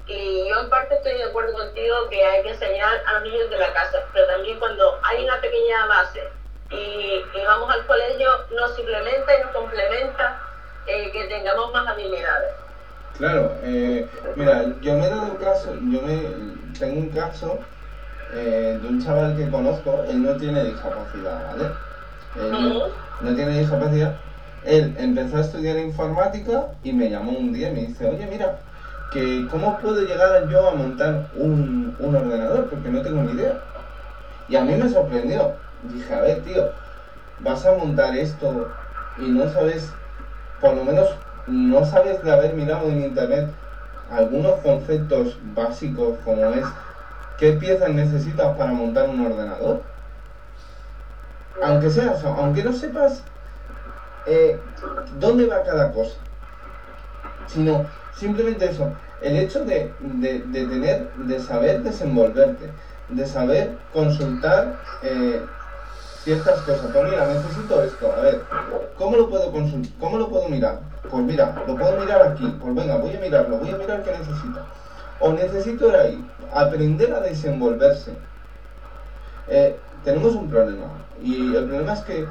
[0.07, 3.49] Y yo en parte estoy de acuerdo contigo que hay que enseñar a los niños
[3.49, 6.21] de la casa, pero también cuando hay una pequeña base
[6.69, 10.41] y, vamos al colegio, nos simplemente y nos complementa
[10.87, 12.51] eh, que tengamos más habilidades.
[13.17, 16.21] Claro, eh, mira, yo me he dado caso, yo me,
[16.77, 17.59] tengo un caso
[18.33, 21.71] eh, de un chaval que conozco, él no tiene discapacidad, ¿vale?
[22.35, 22.91] Él
[23.21, 24.15] no tiene discapacidad.
[24.65, 28.57] Él empezó a estudiar informática y me llamó un día y me dice, oye, mira,
[29.11, 33.61] que cómo puedo llegar yo a montar un, un ordenador, porque no tengo ni idea.
[34.49, 35.53] Y a mí me sorprendió.
[35.83, 36.69] Dije, a ver, tío,
[37.39, 38.67] vas a montar esto
[39.17, 39.89] y no sabes,
[40.59, 41.09] por lo menos
[41.47, 43.49] no sabes de haber mirado en internet
[44.11, 46.65] algunos conceptos básicos como es
[47.37, 49.81] qué piezas necesitas para montar un ordenador.
[51.61, 53.23] Aunque sea, aunque no sepas
[54.27, 54.59] eh,
[55.19, 56.15] dónde va cada cosa,
[57.47, 57.85] sino
[58.15, 59.91] simplemente eso, el hecho de,
[60.51, 62.69] tener, de saber desenvolverte,
[63.09, 65.39] de saber consultar eh,
[66.23, 66.91] ciertas cosas.
[66.91, 68.41] Pues mira, necesito esto, a ver,
[68.97, 69.51] ¿cómo lo puedo?
[69.99, 70.79] ¿Cómo lo puedo mirar?
[71.09, 74.11] Pues mira, lo puedo mirar aquí, pues venga, voy a mirarlo, voy a mirar qué
[74.11, 74.65] necesita.
[75.19, 78.11] O necesito ir ahí, aprender a desenvolverse.
[79.47, 80.87] Eh, tenemos un problema,
[81.21, 82.25] y el problema es que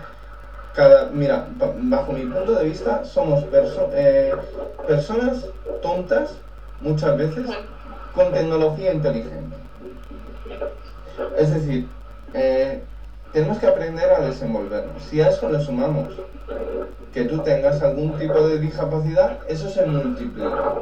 [0.74, 3.44] cada, mira, bajo mi punto de vista, somos
[3.92, 4.34] eh,
[4.86, 5.46] personas
[5.82, 6.34] tontas
[6.80, 7.46] muchas veces
[8.14, 9.56] con tecnología inteligente.
[11.38, 11.86] Es decir,
[12.32, 12.82] eh,
[13.34, 15.02] tenemos que aprender a desenvolvernos.
[15.02, 16.08] Si a eso le sumamos
[17.12, 20.74] que tú tengas algún tipo de discapacidad, eso se multiplica.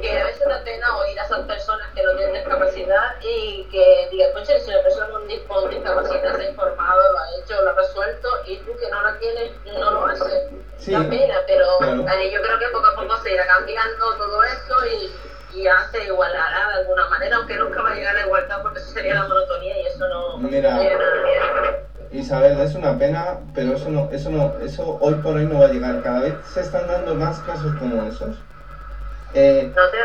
[0.00, 4.08] Que a veces da pena oír a esas personas que no tienen discapacidad y que
[4.10, 7.74] digan, oye, si una persona con, discapacidad se ha informado, lo ha hecho, lo ha
[7.74, 10.50] resuelto, y tú que no la tienes, no lo haces.
[10.76, 14.74] Sí, da pena, pero yo creo que poco a poco se irá cambiando todo esto
[14.86, 15.10] y,
[15.54, 18.62] y ya se igualará de alguna manera, aunque nunca va a llegar a la igualdad
[18.62, 20.38] porque eso sería la monotonía y eso no...
[20.38, 20.80] Mira,
[22.10, 25.66] Isabel, es una pena, pero eso no, eso no, eso hoy por hoy no va
[25.66, 26.00] a llegar.
[26.02, 28.36] Cada vez se están dando más casos como esos.
[29.32, 29.98] Eh, no te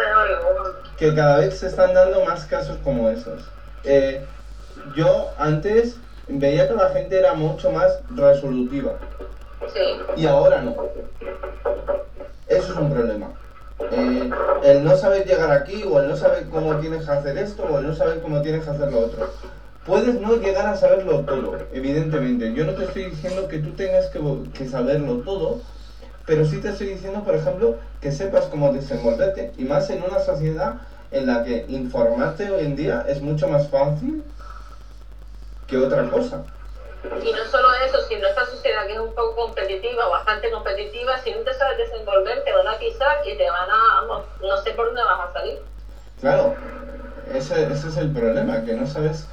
[0.97, 3.43] Que cada vez se están dando más casos como esos.
[3.83, 4.25] Eh,
[4.95, 8.93] yo antes veía que la gente era mucho más resolutiva.
[9.71, 9.99] Sí.
[10.15, 10.75] Y ahora no.
[12.47, 13.31] Eso es un problema.
[14.63, 17.79] El no saber llegar aquí, o el no saber cómo tienes que hacer esto, o
[17.79, 19.29] el no saber cómo tienes que hacer lo otro.
[19.85, 22.53] Puedes no llegar a saberlo todo, evidentemente.
[22.53, 24.19] Yo no te estoy diciendo que tú tengas que,
[24.53, 25.61] que saberlo todo,
[26.25, 29.53] pero sí te estoy diciendo, por ejemplo, que sepas cómo desenvolverte.
[29.57, 33.69] Y más en una sociedad en la que informarte hoy en día es mucho más
[33.69, 34.23] fácil
[35.67, 36.43] que otra cosa.
[37.03, 41.31] Y no solo eso, sino esta sociedad que es un poco competitiva, bastante competitiva, si
[41.31, 44.05] no te sabes desenvolver, te van a pisar y te van a,
[44.41, 45.59] no sé por dónde vas a salir.
[46.19, 46.53] Claro,
[47.33, 49.27] ese, ese es el problema, que no sabes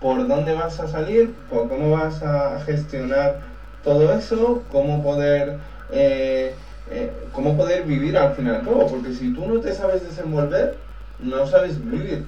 [0.00, 3.40] por dónde vas a salir, por cómo vas a gestionar
[3.82, 5.54] todo eso, cómo poder,
[5.90, 6.52] eh,
[6.90, 10.76] eh, cómo poder vivir al final todo, porque si tú no te sabes desenvolver,
[11.18, 12.24] no sabes vivir.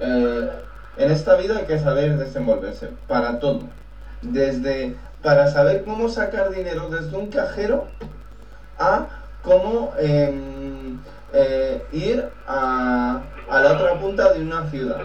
[0.00, 0.48] Eh,
[0.96, 3.60] en esta vida hay que saber desenvolverse para todo,
[4.32, 7.86] desde para saber cómo sacar dinero desde un cajero
[8.78, 9.06] a
[9.42, 10.98] cómo em,
[11.32, 14.98] eh, ir a, a la otra punta de una ciudad.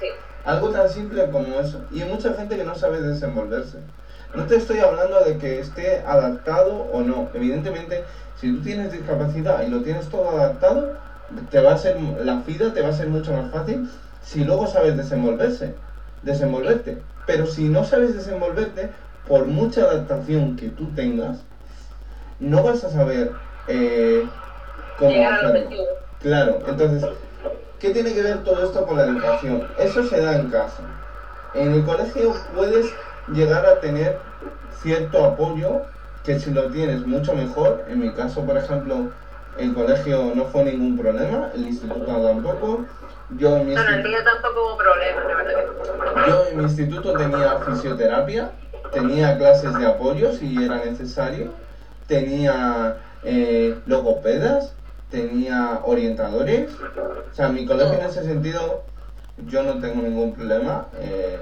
[0.00, 0.06] Sí.
[0.44, 1.84] Algo tan simple como eso.
[1.92, 3.78] Y hay mucha gente que no sabe desenvolverse.
[4.34, 7.28] No te estoy hablando de que esté adaptado o no.
[7.34, 8.04] Evidentemente,
[8.40, 10.94] si tú tienes discapacidad y lo tienes todo adaptado,
[11.50, 13.88] te va a ser la vida te va a ser mucho más fácil
[14.22, 15.74] si luego sabes desenvolverse,
[16.24, 16.98] desenvolverte.
[17.26, 18.90] Pero si no sabes desenvolverte,
[19.28, 21.38] por mucha adaptación que tú tengas,
[22.40, 23.32] no vas a saber
[23.68, 24.26] eh,
[24.98, 25.60] cómo Llegar al hacerlo.
[25.60, 25.84] objetivo.
[26.20, 27.04] Claro, entonces,
[27.78, 29.66] ¿qué tiene que ver todo esto con la educación?
[29.78, 30.82] Eso se da en casa.
[31.54, 32.92] En el colegio puedes
[33.28, 34.18] llegar a tener
[34.82, 35.82] cierto apoyo
[36.24, 37.84] que si lo tienes mucho mejor.
[37.88, 39.10] En mi caso, por ejemplo,
[39.58, 42.84] el colegio no fue ningún problema, el instituto tampoco.
[43.30, 45.74] Yo en mi, No, instituto, mío tampoco hubo la verdad que
[46.26, 48.52] yo en mi instituto tenía fisioterapia,
[48.92, 51.52] tenía clases de apoyo si era necesario,
[52.06, 54.76] tenía eh, logopedas,
[55.10, 56.70] tenía orientadores.
[57.30, 58.84] O sea, mi colegio en ese sentido
[59.46, 60.88] yo no tengo ningún problema.
[61.00, 61.38] eh,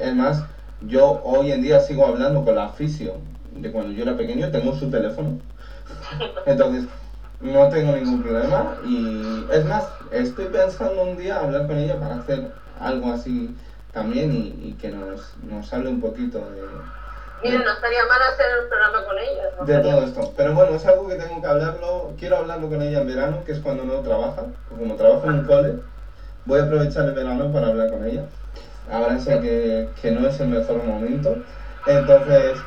[0.00, 0.44] es más,
[0.80, 3.20] yo hoy en día sigo hablando con la fisio
[3.52, 5.38] de cuando yo era pequeño, tengo su teléfono.
[6.46, 6.86] Entonces,
[7.40, 12.16] no tengo ningún problema y es más, estoy pensando un día hablar con ella para
[12.16, 13.54] hacer algo así
[13.92, 16.62] también y, y que nos, nos hable un poquito de,
[17.42, 19.50] Mira, no estaría mal hacer un programa con ella.
[19.58, 19.64] ¿no?
[19.64, 20.32] de todo esto.
[20.36, 23.52] Pero bueno, es algo que tengo que hablarlo, quiero hablarlo con ella en verano, que
[23.52, 25.74] es cuando no trabaja, como trabajo en un cole,
[26.46, 28.24] voy a aprovechar el verano para hablar con ella.
[28.90, 31.36] Ahora sé que, que no es el mejor momento.
[31.86, 32.58] Entonces,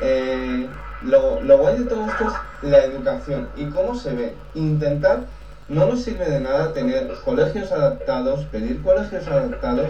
[0.00, 0.68] eh,
[1.02, 2.28] lo, lo guay de todo esto
[2.62, 4.34] es la educación y cómo se ve.
[4.54, 5.20] Intentar,
[5.68, 9.86] no nos sirve de nada tener colegios adaptados, pedir colegios adaptados.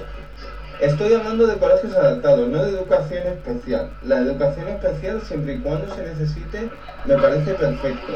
[0.80, 3.90] Estoy hablando de colegios adaptados, no de educación especial.
[4.02, 6.70] La educación especial, siempre y cuando se necesite,
[7.04, 8.12] me parece perfecto.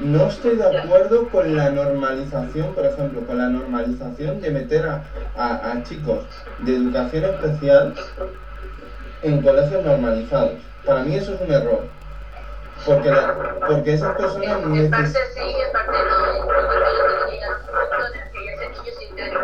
[0.00, 5.02] No estoy de acuerdo con la normalización, por ejemplo, con la normalización de meter a,
[5.36, 6.24] a- a chicos
[6.60, 7.94] de educación especial
[9.22, 10.54] en colegios normalizados.
[10.86, 11.84] Para mí eso es un error.
[12.84, 13.34] Porque, la-
[13.66, 15.26] porque esas personas En parte necesitan...
[15.32, 16.36] sí, en parte no.
[16.36, 19.38] Yo creo que yo tenía funciones que ese niño sin tener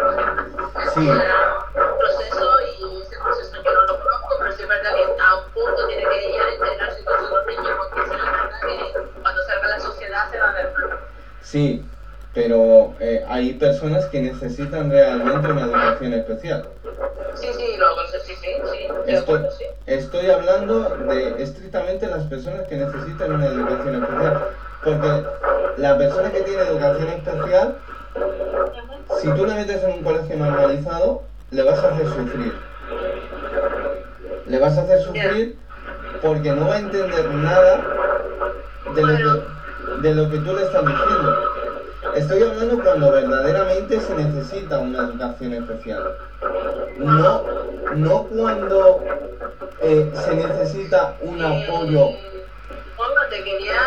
[0.95, 1.09] Sí.
[1.09, 5.35] un proceso y ese proceso yo no lo conozco, pero sí es verdad que a
[5.35, 8.93] un punto tiene que ir a integrarse con sus niños porque no es verdad que
[9.23, 10.99] cuando salga la sociedad se va a ver mal.
[11.43, 11.81] Sí,
[12.33, 16.63] pero eh, hay personas que necesitan realmente una educación especial.
[17.35, 17.87] Sí, sí, lo
[18.19, 18.57] sí, sí,
[19.05, 19.66] sí, acuerdo, sí.
[20.17, 24.49] Estoy hablando de estrictamente las personas que necesitan una educación especial.
[24.83, 25.25] Porque
[25.77, 27.77] la persona que tiene educación especial,
[29.21, 32.55] si tú le metes en un colegio normalizado, le vas a hacer sufrir.
[34.47, 35.59] Le vas a hacer sufrir
[36.23, 37.81] porque no va a entender nada
[38.95, 41.37] de lo que, de lo que tú le estás diciendo.
[42.15, 46.17] Estoy hablando cuando verdaderamente se necesita una educación especial.
[46.99, 47.43] No,
[47.95, 49.03] no cuando
[49.87, 52.11] eh, se necesita un apoyo.
[52.97, 53.81] Juanma, te quería,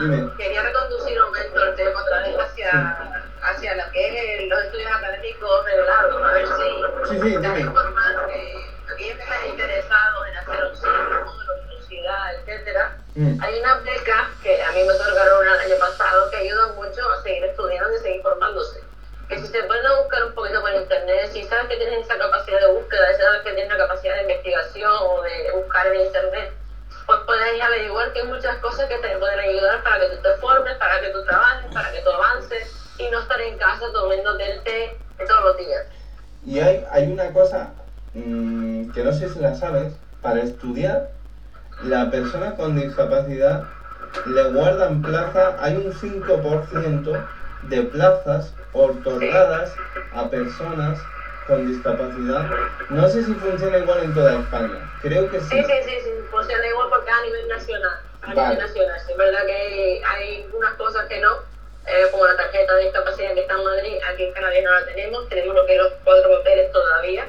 [0.00, 0.28] Dime.
[0.36, 4.90] quería reconducir un momento el tema otra vez hacia, hacia lo que es los estudios
[4.92, 7.60] académicos reglados, a ver si Sí, sí, te dime.
[7.60, 10.92] informar que aquellos que están interesados en hacer un ciclo
[11.38, 13.42] de la universidad, etcétera, Mm.
[13.42, 17.22] hay unas becas que a mí me otorgaron el año pasado que ayudan mucho a
[17.22, 18.81] seguir estudiando y seguir formándose.
[19.32, 22.72] Si se pueden buscar un poquito por internet, si sabes que tienes esa capacidad de
[22.74, 26.52] búsqueda, si sabes que tienes la capacidad de investigación o de buscar en internet,
[27.06, 30.34] pues puedes averiguar que hay muchas cosas que te pueden ayudar para que tú te
[30.34, 34.52] formes, para que tú trabajes, para que tú avances y no estar en casa tomándote
[34.52, 35.86] el té todos los días.
[36.44, 37.72] Y hay, hay una cosa
[38.12, 41.08] mm, que no sé si la sabes, para estudiar,
[41.82, 43.64] la persona con discapacidad
[44.26, 47.24] le guardan plaza, hay un 5%
[47.62, 49.74] de plazas otorgadas
[50.12, 50.98] a personas
[51.46, 52.44] con discapacidad.
[52.88, 55.48] No sé si funciona igual en toda España, creo que sí.
[55.48, 58.00] Sí, sí, sí, sí, funciona igual porque a nivel nacional.
[58.22, 58.54] A Vale.
[58.54, 59.00] nivel nacional.
[59.08, 61.32] Es verdad que hay unas cosas que no,
[61.86, 64.86] eh, como la tarjeta de discapacidad que está en Madrid, aquí en Canadá no la
[64.86, 67.26] tenemos, tenemos lo que es los cuatro papeles todavía,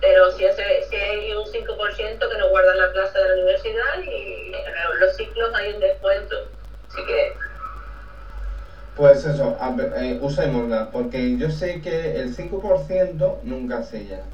[0.00, 4.02] pero si, ese, si hay un 5% que nos guardan la plaza de la universidad
[4.04, 6.36] y en los ciclos hay un descuento.
[6.88, 7.34] Así que
[8.96, 9.56] Pues eso,
[9.96, 14.24] eh, usémosla, porque yo sé que el 5% nunca se llena.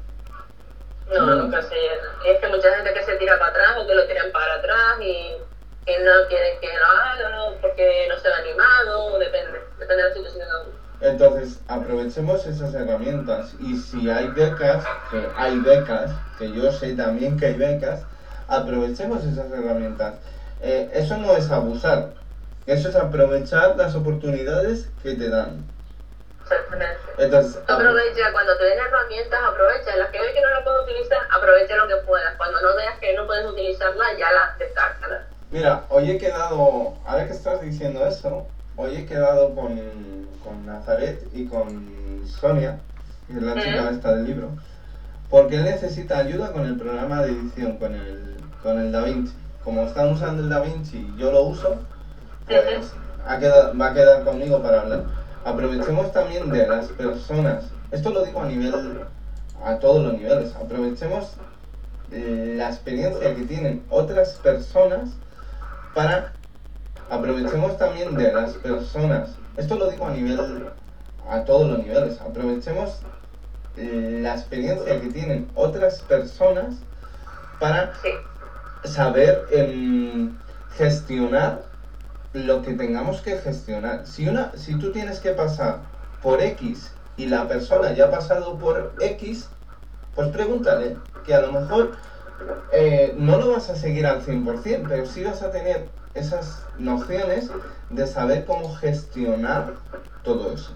[1.11, 1.35] no, No.
[1.43, 2.07] nunca se llena.
[2.25, 4.55] Y es que mucha gente que se tira para atrás o que lo tiran para
[4.55, 5.37] atrás y
[5.85, 7.53] que no quieren que lo hagan ¿no?
[7.61, 10.79] porque no se va animado, depende, depende de la situación de cada uno.
[11.01, 17.37] Entonces, aprovechemos esas herramientas y si hay becas, que hay becas, que yo sé también
[17.37, 18.01] que hay becas,
[18.47, 20.15] aprovechemos esas herramientas.
[20.61, 22.09] Eh, eso no es abusar,
[22.69, 25.65] Eso es aprovechar las oportunidades que te dan.
[27.17, 29.95] Entonces, Aprovecha, cuando te den herramientas, aprovecha.
[29.95, 32.35] Las que ves que no las puedes utilizar, aprovecha lo que puedas.
[32.37, 35.23] Cuando no veas que no puedes utilizarlas, ya las descártalas.
[35.49, 41.27] Mira, hoy he quedado, ahora que estás diciendo eso, hoy he quedado con, con Nazaret
[41.33, 42.81] y con Sonia,
[43.25, 43.95] que es la chica Ujú.
[43.95, 44.49] esta del libro,
[45.31, 49.33] porque él necesita ayuda con el programa de edición, con el, con el DaVinci.
[49.63, 51.79] Como están usando el DaVinci y yo lo uso,
[53.25, 55.03] ha quedado- va a quedar conmigo para hablar.
[55.43, 59.05] Aprovechemos también de las personas, esto lo digo a nivel,
[59.63, 61.35] a todos los niveles, aprovechemos
[62.11, 65.09] eh, la experiencia que tienen otras personas
[65.93, 66.33] para
[67.09, 69.29] aprovechemos también de las personas.
[69.57, 70.69] Esto lo digo a nivel
[71.29, 72.19] a todos los niveles.
[72.21, 73.01] Aprovechemos
[73.77, 76.75] eh, la experiencia que tienen otras personas
[77.59, 77.93] para
[78.85, 80.31] saber em,
[80.77, 81.68] gestionar
[82.33, 85.81] lo que tengamos que gestionar si una si tú tienes que pasar
[86.21, 89.49] por X y la persona ya ha pasado por X
[90.13, 91.97] pues pregúntale que a lo mejor
[92.71, 97.49] eh, no lo vas a seguir al 100%, pero sí vas a tener esas nociones
[97.89, 99.73] de saber cómo gestionar
[100.23, 100.73] todo eso.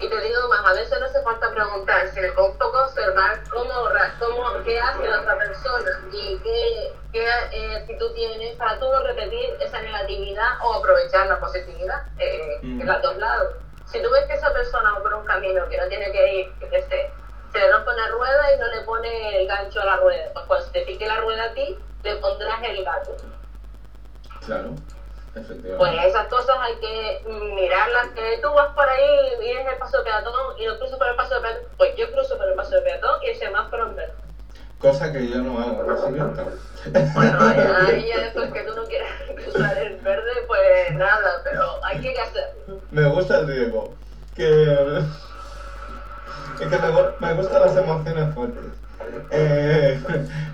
[0.00, 3.72] Y te digo más, a veces no hace falta preguntar, sino un poco observar cómo,
[4.20, 9.02] cómo qué hace la otra persona y qué, qué eh, actitud tienes para tú no
[9.02, 12.80] repetir esa negatividad o aprovechar la positividad eh, Mm.
[12.80, 13.48] en los dos lados.
[13.86, 16.52] Si tú ves que esa persona va por un camino que no tiene que ir,
[16.58, 17.10] que sé,
[17.52, 20.44] se le rompe una rueda y no le pone el gancho a la rueda, pues
[20.46, 23.16] cuando se te pique la rueda a ti, le pondrás el gato.
[24.44, 24.70] Claro,
[25.78, 27.22] Pues esas cosas hay que
[27.54, 30.98] mirarlas, que tú vas por ahí y vienes el paso de peatón y no cruzas
[30.98, 33.36] por el paso de peatón, pues yo cruzo por el paso de peatón y el
[33.36, 34.12] semáforo en verde.
[34.80, 36.52] Cosa que yo no hago, ¿no cierto?
[37.14, 37.38] Bueno,
[37.86, 42.18] ahí ya después que tú no quieras cruzar el verde, pues nada, pero hay que
[42.18, 42.80] hacerlo.
[42.90, 43.94] Me gusta el riesgo.
[44.34, 45.02] Que...
[46.60, 46.88] Es que me,
[47.20, 48.64] me gustan las emociones fuertes.
[49.30, 50.00] Eh,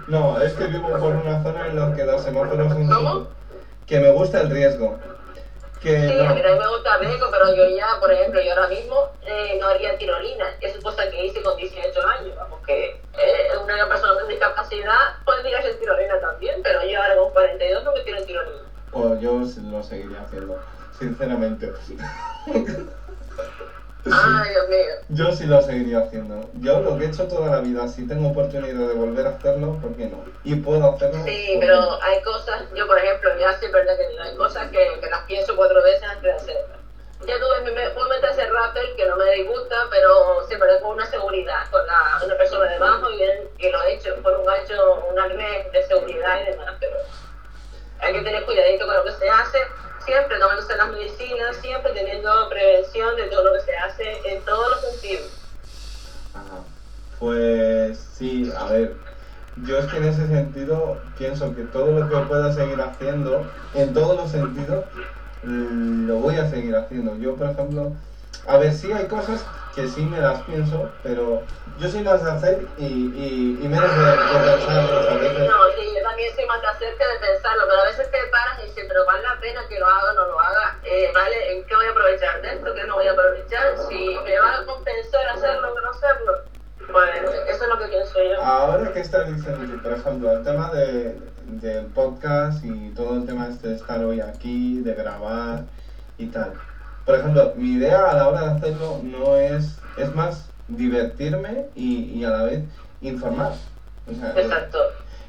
[0.09, 2.89] no, es que vivo por una zona en la que los semáforos son...
[2.89, 3.27] ¿Cómo?
[3.87, 4.99] Que me gusta el riesgo.
[5.81, 8.41] Que Sí, no- a mí también me gusta el riesgo, pero yo ya, por ejemplo,
[8.41, 12.35] yo ahora mismo eh, no haría tirolina, que es cosa que hice con 18 años,
[12.37, 12.85] vamos, que
[13.19, 15.15] eh, una persona con discapacidad
[15.45, 18.63] tirarse en tirolina también, pero yo ahora con 42 no me tiro en tirolina.
[18.91, 20.59] Pues yo lo seguiría haciendo,
[20.99, 21.73] sinceramente.
[24.13, 24.95] Ay, Dios mío.
[25.09, 26.51] Yo sí lo seguiría haciendo.
[26.61, 29.79] Yo lo que he hecho toda la vida, si tengo oportunidad de volver a hacerlo,
[29.81, 30.25] ¿por qué no?
[30.45, 31.23] Y puedo hacerlo.
[31.25, 32.03] Sí, ¿por qué pero no?
[32.03, 35.21] hay cosas, yo por ejemplo, ya sí es verdad que hay cosas que, que las
[35.23, 36.85] pienso cuatro veces antes de hacerlas.
[37.27, 41.71] Ya tuve, puedo meter ese rappel que no me disgusta, pero siempre con una seguridad,
[41.71, 45.19] con la, una persona debajo y, bien, y lo he hecho por un gancho, un
[45.19, 46.97] arnés de seguridad y demás, pero
[48.01, 49.59] hay que tener cuidadito con lo que se hace,
[50.05, 54.71] siempre tomándose las medicinas, siempre teniendo prevención de todo lo que se hace en todos
[54.71, 55.31] los sentidos.
[57.19, 58.97] Pues sí, a ver.
[59.65, 63.95] Yo es que en ese sentido pienso que todo lo que pueda seguir haciendo, en
[63.95, 64.85] todos los sentidos,
[65.45, 67.17] lo voy a seguir haciendo.
[67.19, 67.93] Yo, por ejemplo,
[68.47, 71.43] a ver, sí hay cosas que sí me las pienso, pero
[71.79, 75.49] yo soy más de hacer y, y, y menos de, de pensar muchas veces.
[75.51, 78.19] No, sí, yo también soy más de hacer que de pensarlo, pero a veces te
[78.31, 81.11] paras y dices, pero vale la pena que lo haga o no lo haga, eh,
[81.13, 81.57] ¿vale?
[81.57, 82.75] ¿En qué voy a aprovechar de esto?
[82.75, 83.79] ¿Qué no voy a aprovechar?
[83.89, 86.33] Si me va a compensar hacerlo o no hacerlo,
[86.93, 87.11] pues
[87.49, 88.43] eso es lo que pienso yo.
[88.43, 93.49] Ahora que estás diciendo, por ejemplo, el tema de, del podcast y todo el tema
[93.49, 95.65] este de estar hoy aquí, de grabar
[96.17, 96.53] y tal.
[97.05, 102.05] Por ejemplo, mi idea a la hora de hacerlo no es, es más divertirme y,
[102.19, 102.61] y a la vez
[103.01, 103.53] informar.
[104.07, 104.79] O sea, Exacto.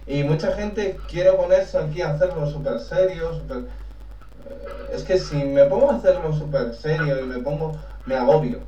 [0.05, 3.57] y mucha gente quiere ponerse aquí a hacerlo súper serio, súper...
[4.49, 8.59] eh, Es que si me pongo a hacerlo súper serio y me pongo, me agobio.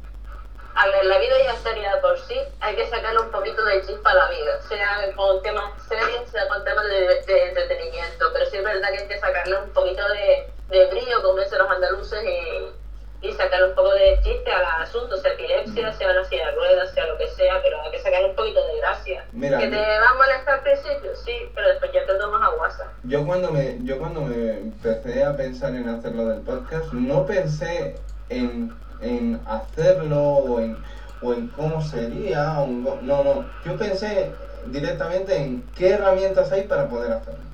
[0.75, 3.81] A ver, la vida ya seria de por sí, hay que sacarle un poquito de
[3.81, 8.45] chispa a la vida, sea con temas serios, sea con temas de, de entretenimiento, pero
[8.45, 11.71] sí es verdad que hay que sacarle un poquito de, de brillo, como dicen los
[11.71, 12.86] andaluces, y,
[13.21, 16.91] y sacarle un poco de chiste al asunto, sea epilepsia, sea una silla de ruedas,
[16.93, 19.25] sea lo que sea, pero hay que sacarle un poquito de gracia.
[19.31, 21.15] Mira, ¿Que te va a molestar al principio?
[21.15, 22.87] Sí, pero después ya te tomas a WhatsApp.
[23.03, 27.95] Yo cuando me, yo cuando me empecé a pensar en hacerlo del podcast, no pensé
[28.29, 30.77] en, en hacerlo o en,
[31.21, 34.31] o en cómo sería, o en no, no, yo pensé
[34.67, 37.45] directamente en qué herramientas hay para poder hacerlo,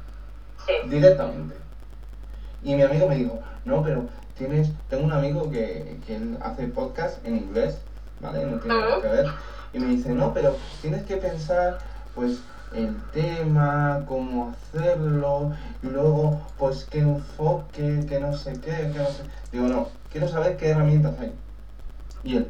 [0.65, 0.73] Sí.
[0.89, 1.55] directamente.
[2.63, 4.07] Y mi amigo me dijo, no, pero
[4.37, 7.77] tienes, tengo un amigo que, que él hace podcast en inglés,
[8.19, 8.45] ¿vale?
[8.45, 9.27] No tiene nada que ver.
[9.73, 11.79] Y me dice, no, pero tienes que pensar,
[12.15, 12.39] pues,
[12.73, 19.05] el tema, cómo hacerlo, y luego, pues qué enfoque, que no sé qué, que no
[19.05, 19.23] sé.
[19.51, 21.33] Digo, no, quiero saber qué herramientas hay.
[22.23, 22.47] Y él,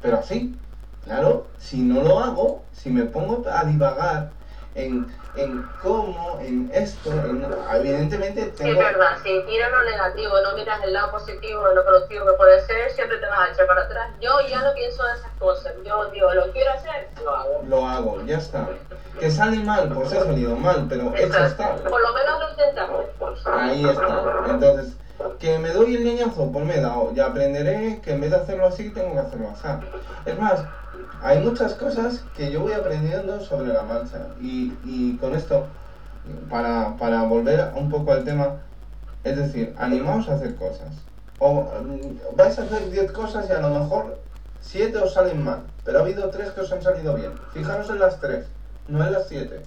[0.00, 0.58] pero así,
[1.04, 4.30] claro, si no lo hago, si me pongo a divagar
[4.74, 8.70] en, en cómo, en esto, en- evidentemente tengo...
[8.70, 12.58] es verdad, si miras lo negativo, no miras el lado positivo, lo productivo que puede
[12.60, 14.10] ser, siempre te vas a echar para atrás.
[14.20, 15.72] Yo ya no pienso en esas cosas.
[15.84, 17.62] Yo digo, lo quiero hacer, lo hago.
[17.66, 18.68] Lo hago, ya está.
[19.18, 21.76] Que sale mal, pues ha salido mal, pero hecho está.
[21.76, 23.06] Por lo menos lo intentamos.
[23.46, 24.22] Ahí está.
[24.46, 24.96] Entonces,
[25.38, 27.10] que me doy el leñazo, pues me he dado.
[27.12, 29.68] Ya aprenderé que en vez de hacerlo así, tengo que hacerlo así.
[30.24, 30.62] Es más,
[31.22, 34.28] hay muchas cosas que yo voy aprendiendo sobre la marcha.
[34.40, 35.66] Y, y con esto,
[36.48, 38.56] para, para volver un poco al tema,
[39.24, 40.94] es decir, animaos a hacer cosas.
[41.38, 44.18] O mm, vais a hacer 10 cosas y a lo mejor
[44.60, 45.62] 7 os salen mal.
[45.84, 47.32] Pero ha habido 3 que os han salido bien.
[47.52, 48.46] Fijaros en las 3,
[48.88, 49.62] no en las 7.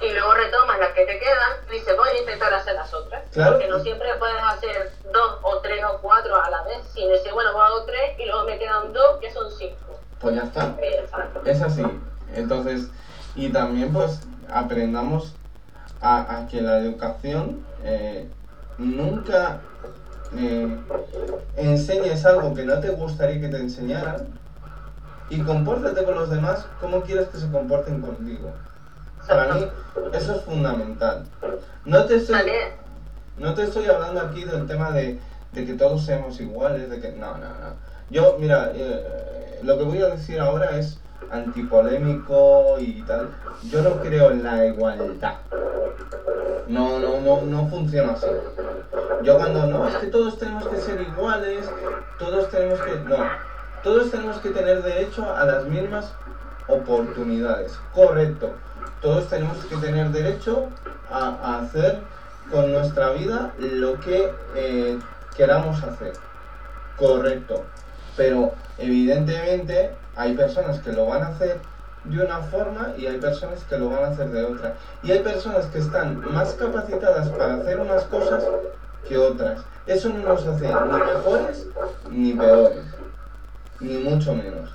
[0.00, 3.22] Y luego retomas las que te quedan y dices, voy a intentar hacer las otras.
[3.32, 3.52] Claro.
[3.52, 6.78] Porque no siempre puedes hacer dos o tres o cuatro a la vez.
[6.94, 9.99] Si decir, bueno, pues hago tres y luego me quedan dos, que son cinco.
[10.20, 10.76] Pues ya está.
[11.44, 11.82] Es así.
[12.34, 12.88] Entonces,
[13.34, 15.34] y también pues aprendamos
[16.00, 18.28] a, a que la educación eh,
[18.78, 19.60] nunca
[20.36, 20.78] eh,
[21.56, 24.28] enseñes algo que no te gustaría que te enseñaran
[25.28, 28.52] y compórtate con los demás como quieres que se comporten contigo.
[29.26, 29.66] Para mí
[30.12, 31.24] eso es fundamental.
[31.84, 32.36] No te estoy,
[33.36, 35.18] no te estoy hablando aquí del tema de,
[35.52, 37.90] de que todos seamos iguales, de que no, no, no.
[38.10, 40.98] Yo, mira, eh, lo que voy a decir ahora es
[41.30, 43.28] antipolémico y tal.
[43.70, 45.34] Yo no creo en la igualdad.
[46.68, 48.26] No, no, no, no funciona así.
[49.22, 51.68] Yo cuando no, es que todos tenemos que ser iguales,
[52.18, 52.94] todos tenemos que.
[53.00, 53.16] No,
[53.82, 56.12] todos tenemos que tener derecho a las mismas
[56.68, 57.78] oportunidades.
[57.92, 58.50] Correcto.
[59.00, 60.68] Todos tenemos que tener derecho
[61.10, 62.00] a, hacer
[62.50, 64.98] con nuestra vida lo que eh,
[65.36, 66.12] queramos hacer.
[66.96, 67.64] Correcto.
[68.16, 71.58] Pero evidentemente hay personas que lo van a hacer
[72.04, 74.74] de una forma y hay personas que lo van a hacer de otra.
[75.02, 78.44] Y hay personas que están más capacitadas para hacer unas cosas
[79.08, 79.60] que otras.
[79.86, 81.66] Eso no nos hace ni mejores
[82.10, 82.84] ni peores,
[83.80, 84.70] ni mucho menos.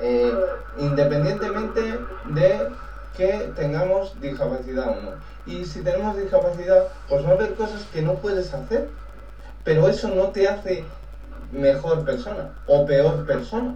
[0.00, 0.32] Eh,
[0.78, 1.98] independientemente
[2.30, 2.68] de
[3.16, 5.10] que tengamos discapacidad o no.
[5.46, 8.88] Y si tenemos discapacidad, pues va a haber cosas que no puedes hacer,
[9.64, 10.84] pero eso no te hace
[11.52, 13.74] mejor persona o peor persona.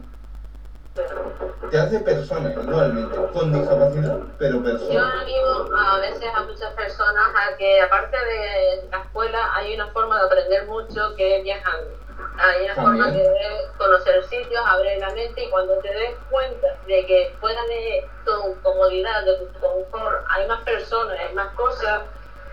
[1.70, 5.20] Te hace persona igualmente, con discapacidad, pero Yo persona.
[5.22, 10.18] animo a veces a muchas personas a que aparte de la escuela hay una forma
[10.18, 11.96] de aprender mucho que es viajando.
[12.38, 13.04] Hay una También.
[13.04, 17.62] forma de conocer sitios, abrir la mente y cuando te des cuenta de que fuera
[17.64, 22.02] de tu comodidad, de tu confort, hay más personas, hay más cosas,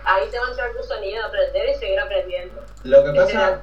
[0.04, 2.62] ahí te va a entrar tu sonido de aprender y seguir aprendiendo.
[2.84, 3.60] Lo que pasa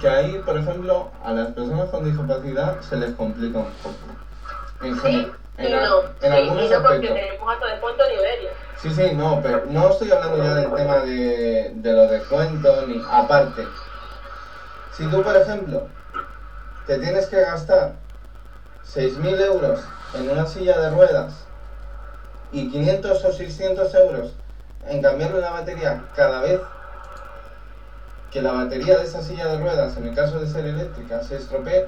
[0.00, 3.96] que ahí, por ejemplo, a las personas con discapacidad se les complica un poco.
[4.80, 5.26] En, Sí
[5.56, 8.48] en, a- no, en sí algunos y no porque tenemos hasta de punto nivel.
[8.76, 13.00] Sí, sí, no, pero no estoy hablando ya del tema de, de los descuentos ni
[13.10, 13.66] aparte.
[14.92, 15.86] Si tú, por ejemplo,
[16.86, 17.92] te tienes que gastar
[18.82, 19.80] 6.000 euros
[20.14, 21.44] en una silla de ruedas
[22.52, 24.34] y 500 o 600 euros
[24.86, 26.58] en cambiarle la batería cada vez
[28.30, 31.36] que la batería de esa silla de ruedas, en el caso de ser eléctrica, se
[31.36, 31.86] estropee,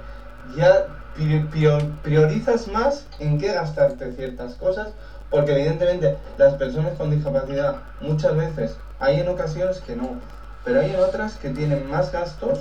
[0.56, 4.88] ya pri- prior- priorizas más en qué gastarte ciertas cosas,
[5.30, 10.16] porque evidentemente las personas con discapacidad muchas veces, hay en ocasiones que no,
[10.64, 12.60] pero hay en otras que tienen más gastos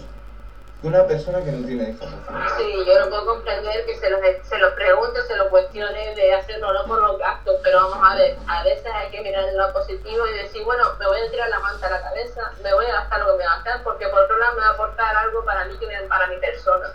[0.81, 2.57] que una persona que no tiene discapacidad.
[2.57, 6.33] Sí, yo no puedo comprender que se los, se los pregunte, se los cuestione de
[6.33, 9.57] hacerlo no por los gastos, pero vamos a ver, a veces hay que mirar el
[9.57, 12.73] lado positivo y decir, bueno, me voy a tirar la manta a la cabeza, me
[12.73, 14.67] voy a gastar lo que me voy a gastar, porque por otro lado me va
[14.67, 16.87] a aportar algo para mí, que me- para mi persona.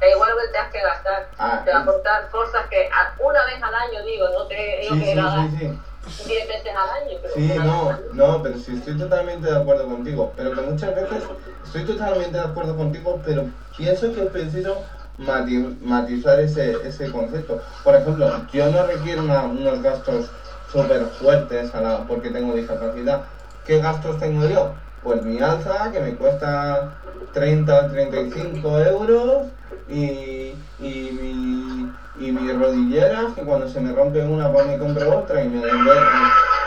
[0.00, 2.88] Da igual que tengas que gastar, Ah, te va a aportar cosas que
[3.18, 5.80] una vez al año, digo, no te digo Sí, que sí, sí.
[6.26, 10.32] 10 veces al año, pero Sí, no, no, pero sí estoy totalmente de acuerdo contigo.
[10.36, 11.22] Pero que muchas veces
[11.64, 13.44] estoy totalmente de acuerdo contigo, pero
[13.76, 14.82] pienso que es preciso
[15.18, 17.60] mati- matizar ese, ese concepto.
[17.84, 20.30] Por ejemplo, yo no requiero una- unos gastos
[20.72, 23.22] súper fuertes a la- porque tengo discapacidad.
[23.66, 24.74] ¿Qué gastos tengo yo?
[25.02, 26.94] Pues mi alza, que me cuesta
[27.32, 29.46] 30 35 euros,
[29.88, 31.90] y, y, mi,
[32.20, 35.66] y mis rodilleras, que cuando se me rompe una, pues me compro otra, y me,
[35.66, 35.98] en, vez,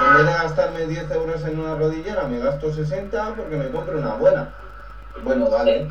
[0.07, 3.99] en vez de gastarme 10 euros en una rodillera, me gasto 60 porque me compro
[3.99, 4.49] una buena.
[5.23, 5.87] Bueno, vale,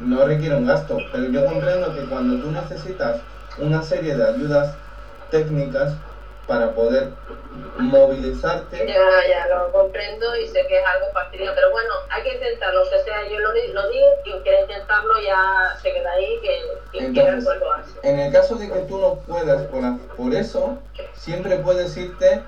[0.00, 3.20] no requiere un gasto, pero yo comprendo que cuando tú necesitas
[3.58, 4.74] una serie de ayudas
[5.30, 5.94] técnicas,
[6.46, 7.08] para poder
[7.78, 8.86] movilizarte.
[8.86, 12.80] Ya, ya lo comprendo y sé que es algo fastidioso, pero bueno, hay que intentarlo,
[12.82, 17.12] o sea, yo lo, lo digo, quien quiera intentarlo ya se queda ahí, que quien
[17.12, 17.90] quiera lo hace.
[18.02, 19.82] En el caso de que tú no puedas por,
[20.16, 20.74] por eso,
[21.14, 22.40] siempre puedes irte,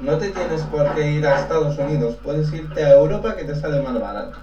[0.00, 3.54] no te tienes por qué ir a Estados Unidos, puedes irte a Europa que te
[3.54, 4.38] sale más barato.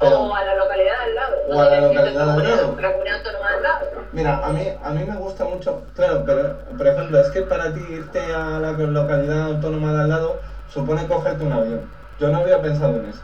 [0.00, 1.34] Pero- O a la localidad al lado.
[1.48, 2.76] O no a la localidad al la lado.
[2.76, 4.02] al lado.
[4.12, 7.72] Mira, a mí, a mí me gusta mucho, claro, pero por ejemplo, es que para
[7.72, 10.36] ti irte a la localidad autónoma de al lado
[10.72, 11.80] supone cogerte un avión.
[12.18, 13.22] Yo no había pensado en eso.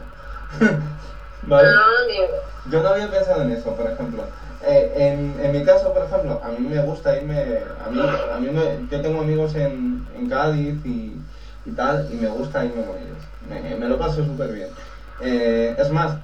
[1.43, 1.69] ¿Vale?
[1.69, 2.35] No, amigo.
[2.69, 4.23] Yo no había pensado en eso, por ejemplo.
[4.63, 7.99] Eh, en, en mi caso, por ejemplo, a mí me gusta irme, a mí,
[8.33, 11.15] a mí me, yo tengo amigos en, en Cádiz y,
[11.65, 13.17] y tal, y me gusta irme con ellos.
[13.47, 14.69] Me, me lo paso súper bien.
[15.19, 16.15] Eh, es más,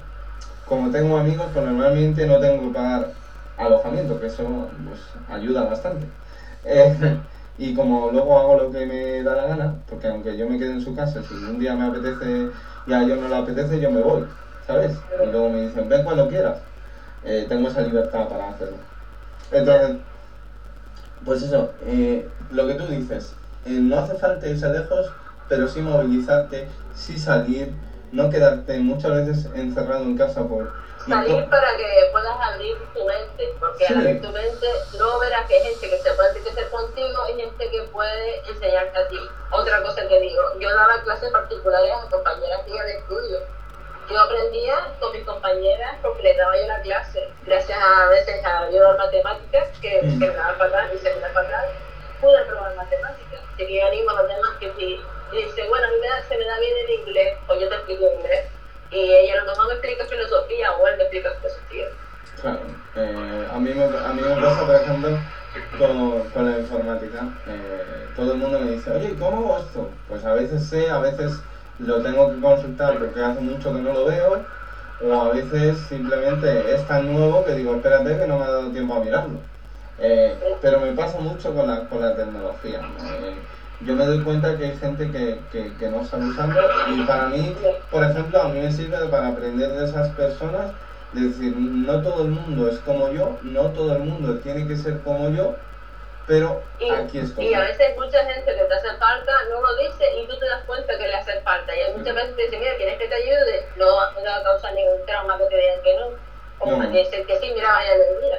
[0.68, 3.12] como tengo amigos, pues normalmente no tengo que pagar
[3.56, 6.06] alojamiento, que eso pues, ayuda bastante.
[6.64, 7.18] Eh,
[7.58, 10.72] y como luego hago lo que me da la gana, porque aunque yo me quede
[10.72, 12.48] en su casa, si un día me apetece
[12.86, 14.24] y a ellos no le apetece, yo me voy,
[14.66, 14.96] ¿sabes?
[15.22, 16.58] Y luego me dicen, ven cuando quieras.
[17.24, 18.78] Eh, tengo esa libertad para hacerlo.
[19.52, 19.96] Entonces,
[21.24, 23.34] pues eso, eh, lo que tú dices,
[23.64, 25.12] no hace falta irse lejos,
[25.48, 27.72] pero sí movilizarte, sí salir,
[28.12, 30.70] no quedarte muchas veces encerrado en casa por...
[31.08, 33.92] Salir para que puedas abrir tu mente, porque Sí.
[33.92, 37.40] al abrir tu mente luego verás que hay gente que se puede enriquecer contigo y
[37.40, 39.18] gente que puede enseñarte a ti.
[39.50, 43.38] Otra cosa que digo, yo daba clases particulares a compañeras mías de estudio.
[44.08, 48.70] Yo aprendía con mis compañeras porque les daba yo la clase, gracias a veces a
[48.70, 50.20] yo dar matemáticas, que, Mm.
[50.20, 51.64] que me daba fatal y se me daba fatal,
[52.20, 53.40] pude probar matemáticas.
[53.54, 55.00] Así que animo a los demás que si
[55.38, 57.74] dice, bueno, a mí me da- se me da bien el inglés, pues yo te
[57.74, 58.44] explico inglés.
[58.90, 61.86] Y ella lo mejor me explica filosofía o él me explica filosofía.
[62.40, 62.60] Claro,
[62.96, 65.10] eh, a, mí me, a mí me pasa, por ejemplo,
[65.78, 67.26] con, con la informática.
[67.46, 69.88] Eh, todo el mundo me dice, oye, ¿cómo hago esto?
[70.08, 71.32] Pues a veces sé, a veces
[71.78, 74.40] lo tengo que consultar porque hace mucho que no lo veo,
[75.00, 78.70] o a veces simplemente es tan nuevo que digo, espérate que no me ha dado
[78.70, 79.38] tiempo a mirarlo.
[79.98, 82.80] Eh, pero me pasa mucho con la, con la tecnología.
[82.80, 83.34] Eh,
[83.84, 86.60] yo me doy cuenta que hay gente que, que, que no sabe usarlo
[86.94, 87.54] y para mí,
[87.90, 90.70] por ejemplo, a mí me sirve para aprender de esas personas,
[91.12, 94.76] de decir, no todo el mundo es como yo, no todo el mundo tiene que
[94.76, 95.52] ser como yo,
[96.26, 97.46] pero Y, aquí estoy.
[97.46, 100.46] y a veces mucha gente que te hace falta no lo dice y tú te
[100.46, 101.74] das cuenta que le hace falta.
[101.76, 103.62] Y hay muchas veces te dicen, mira, ¿quieres que te ayude?
[103.76, 106.06] No, no va a causar ningún trauma que te digan que no.
[106.58, 106.90] Como No.
[106.90, 108.38] que dicen que sí, mira, vaya de mira.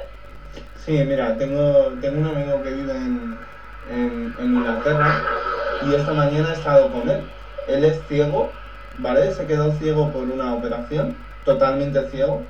[0.84, 3.36] Sí, mira, tengo, tengo un amigo que vive en,
[3.90, 5.22] en, Inglaterra
[5.86, 7.22] y esta mañana he estado con él.
[7.68, 8.50] Él es ciego,
[8.98, 9.32] ¿vale?
[9.32, 12.42] Se quedó ciego por una operación, totalmente ciego,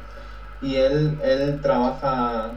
[0.60, 2.50] y él, él trabaja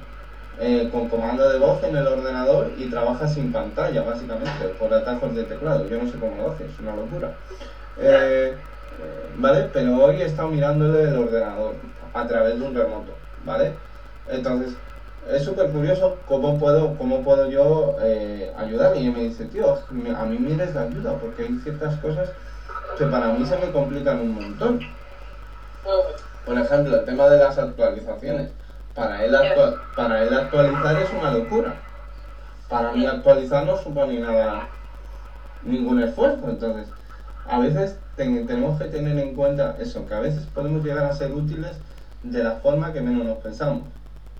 [0.60, 5.36] eh, con comando de voz en el ordenador y trabaja sin pantalla, básicamente, por atajos
[5.36, 5.88] de teclado.
[5.88, 7.32] Yo no sé cómo lo hace, es una locura.
[7.98, 8.56] Eh,
[9.38, 9.70] ¿Vale?
[9.72, 11.76] Pero hoy he estado mirándole el ordenador
[12.14, 13.14] a través de un remoto,
[13.46, 13.74] ¿vale?
[14.30, 14.76] Entonces,
[15.32, 18.96] es súper curioso cómo puedo, cómo puedo yo eh, ayudar.
[18.98, 22.30] Y me dice, tío, me- a mí mires la ayuda, porque hay ciertas cosas
[22.98, 24.80] que para mí se me complican un montón.
[26.46, 28.50] Por ejemplo, el tema de las actualizaciones.
[28.94, 29.36] Para él,
[29.96, 31.76] para él actualizar es una locura.
[32.70, 34.68] Para mí actualizar no supone nada,
[35.62, 36.50] ningún esfuerzo.
[36.50, 36.88] Entonces,
[37.46, 41.14] a veces ten- tenemos que tener en cuenta eso, que a veces podemos llegar a
[41.14, 41.78] ser útiles
[42.24, 43.84] de la forma que menos nos pensamos.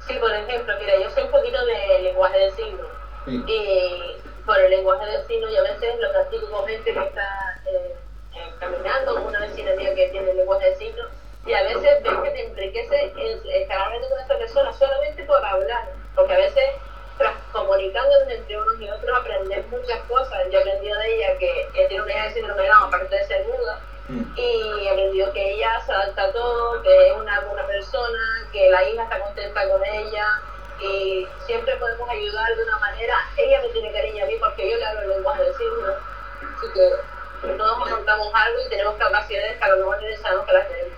[0.08, 2.88] Sí, por ejemplo, mira, yo sé un poquito de lenguaje de signos.
[3.26, 3.44] Sí.
[3.46, 7.62] Y por el lenguaje de signos, yo a veces lo practico con gente que está
[7.66, 7.96] eh,
[8.36, 11.08] eh, caminando, con una vecina mía que tiene lenguaje de signos,
[11.46, 13.14] y a veces ves que te enriquece
[13.54, 16.72] estar hablando con esta persona solamente por hablar, porque a veces
[17.18, 20.40] tras comunicándonos entre unos y otros aprendes muchas cosas.
[20.52, 23.26] Yo he aprendido de ella que tiene un hija de síndrome de Down, aparte de
[23.26, 24.24] ser muda, Mm.
[24.38, 28.84] y aprendió que ella se adapta a todo, que es una buena persona, que la
[28.88, 30.42] hija está contenta con ella
[30.82, 33.16] y siempre podemos ayudar de una manera.
[33.36, 35.96] Ella me tiene cariño a mí porque yo le hablo el lenguaje de signos,
[36.40, 40.68] así que todos montamos algo y tenemos capacidades que a lo mejor sabemos que las
[40.68, 40.94] tenemos.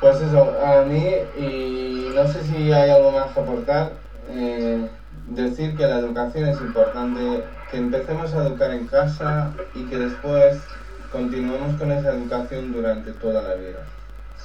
[0.00, 3.92] Pues eso, a mí, y no sé si hay algo más que aportar,
[4.28, 4.86] eh,
[5.26, 10.58] decir que la educación es importante, que empecemos a educar en casa y que después
[11.10, 13.78] continuemos con esa educación durante toda la vida.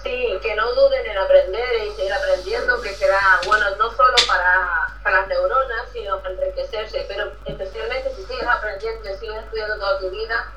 [0.04, 4.96] Sí, que no duden en aprender y seguir aprendiendo, que será bueno no solo para,
[5.04, 10.00] para las neuronas, sino para enriquecerse, pero especialmente si sigues aprendiendo y sigues estudiando toda
[10.00, 10.54] tu vida,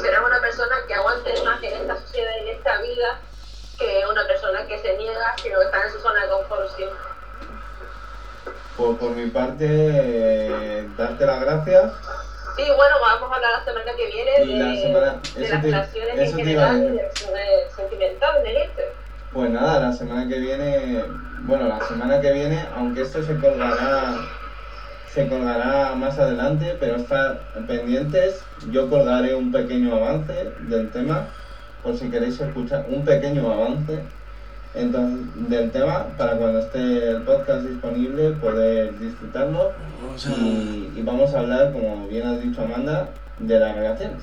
[0.00, 3.18] serás una persona que aguante más en esta sociedad y en esta vida
[3.78, 7.13] que una persona que se niega, sino que está en su zona de confort siempre.
[8.76, 11.92] Por, por mi parte, eh, darte las gracias.
[12.56, 15.62] Sí, bueno, vamos a hablar la semana que viene de, la semana- de eso las
[15.62, 18.82] te- relaciones en general y relaciones sentimentales, ¿me dijiste?
[19.32, 21.04] Pues nada, la semana que viene,
[21.40, 24.14] bueno, la semana que viene, aunque esto se colgará,
[25.12, 31.26] se colgará más adelante, pero estar pendientes, yo colgaré un pequeño avance del tema,
[31.82, 34.00] por si queréis escuchar un pequeño avance
[34.74, 39.72] entonces, del tema, para cuando esté el podcast disponible poder disfrutarlo
[40.26, 43.08] y, y vamos a hablar, como bien has dicho Amanda,
[43.38, 44.22] de las relaciones.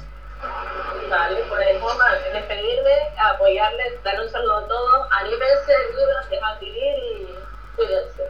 [1.10, 6.96] Vale, pues vamos a despedirme, apoyarles, darle un saludo a todos, anímense, dudas, dejar vivir
[7.04, 7.36] y
[7.76, 8.24] cuídense.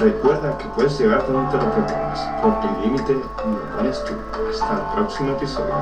[0.00, 4.14] Recuerda que puedes llegar donde te lo propongas, porque el límite lo pones tú.
[4.48, 5.74] Hasta el próximo episodio.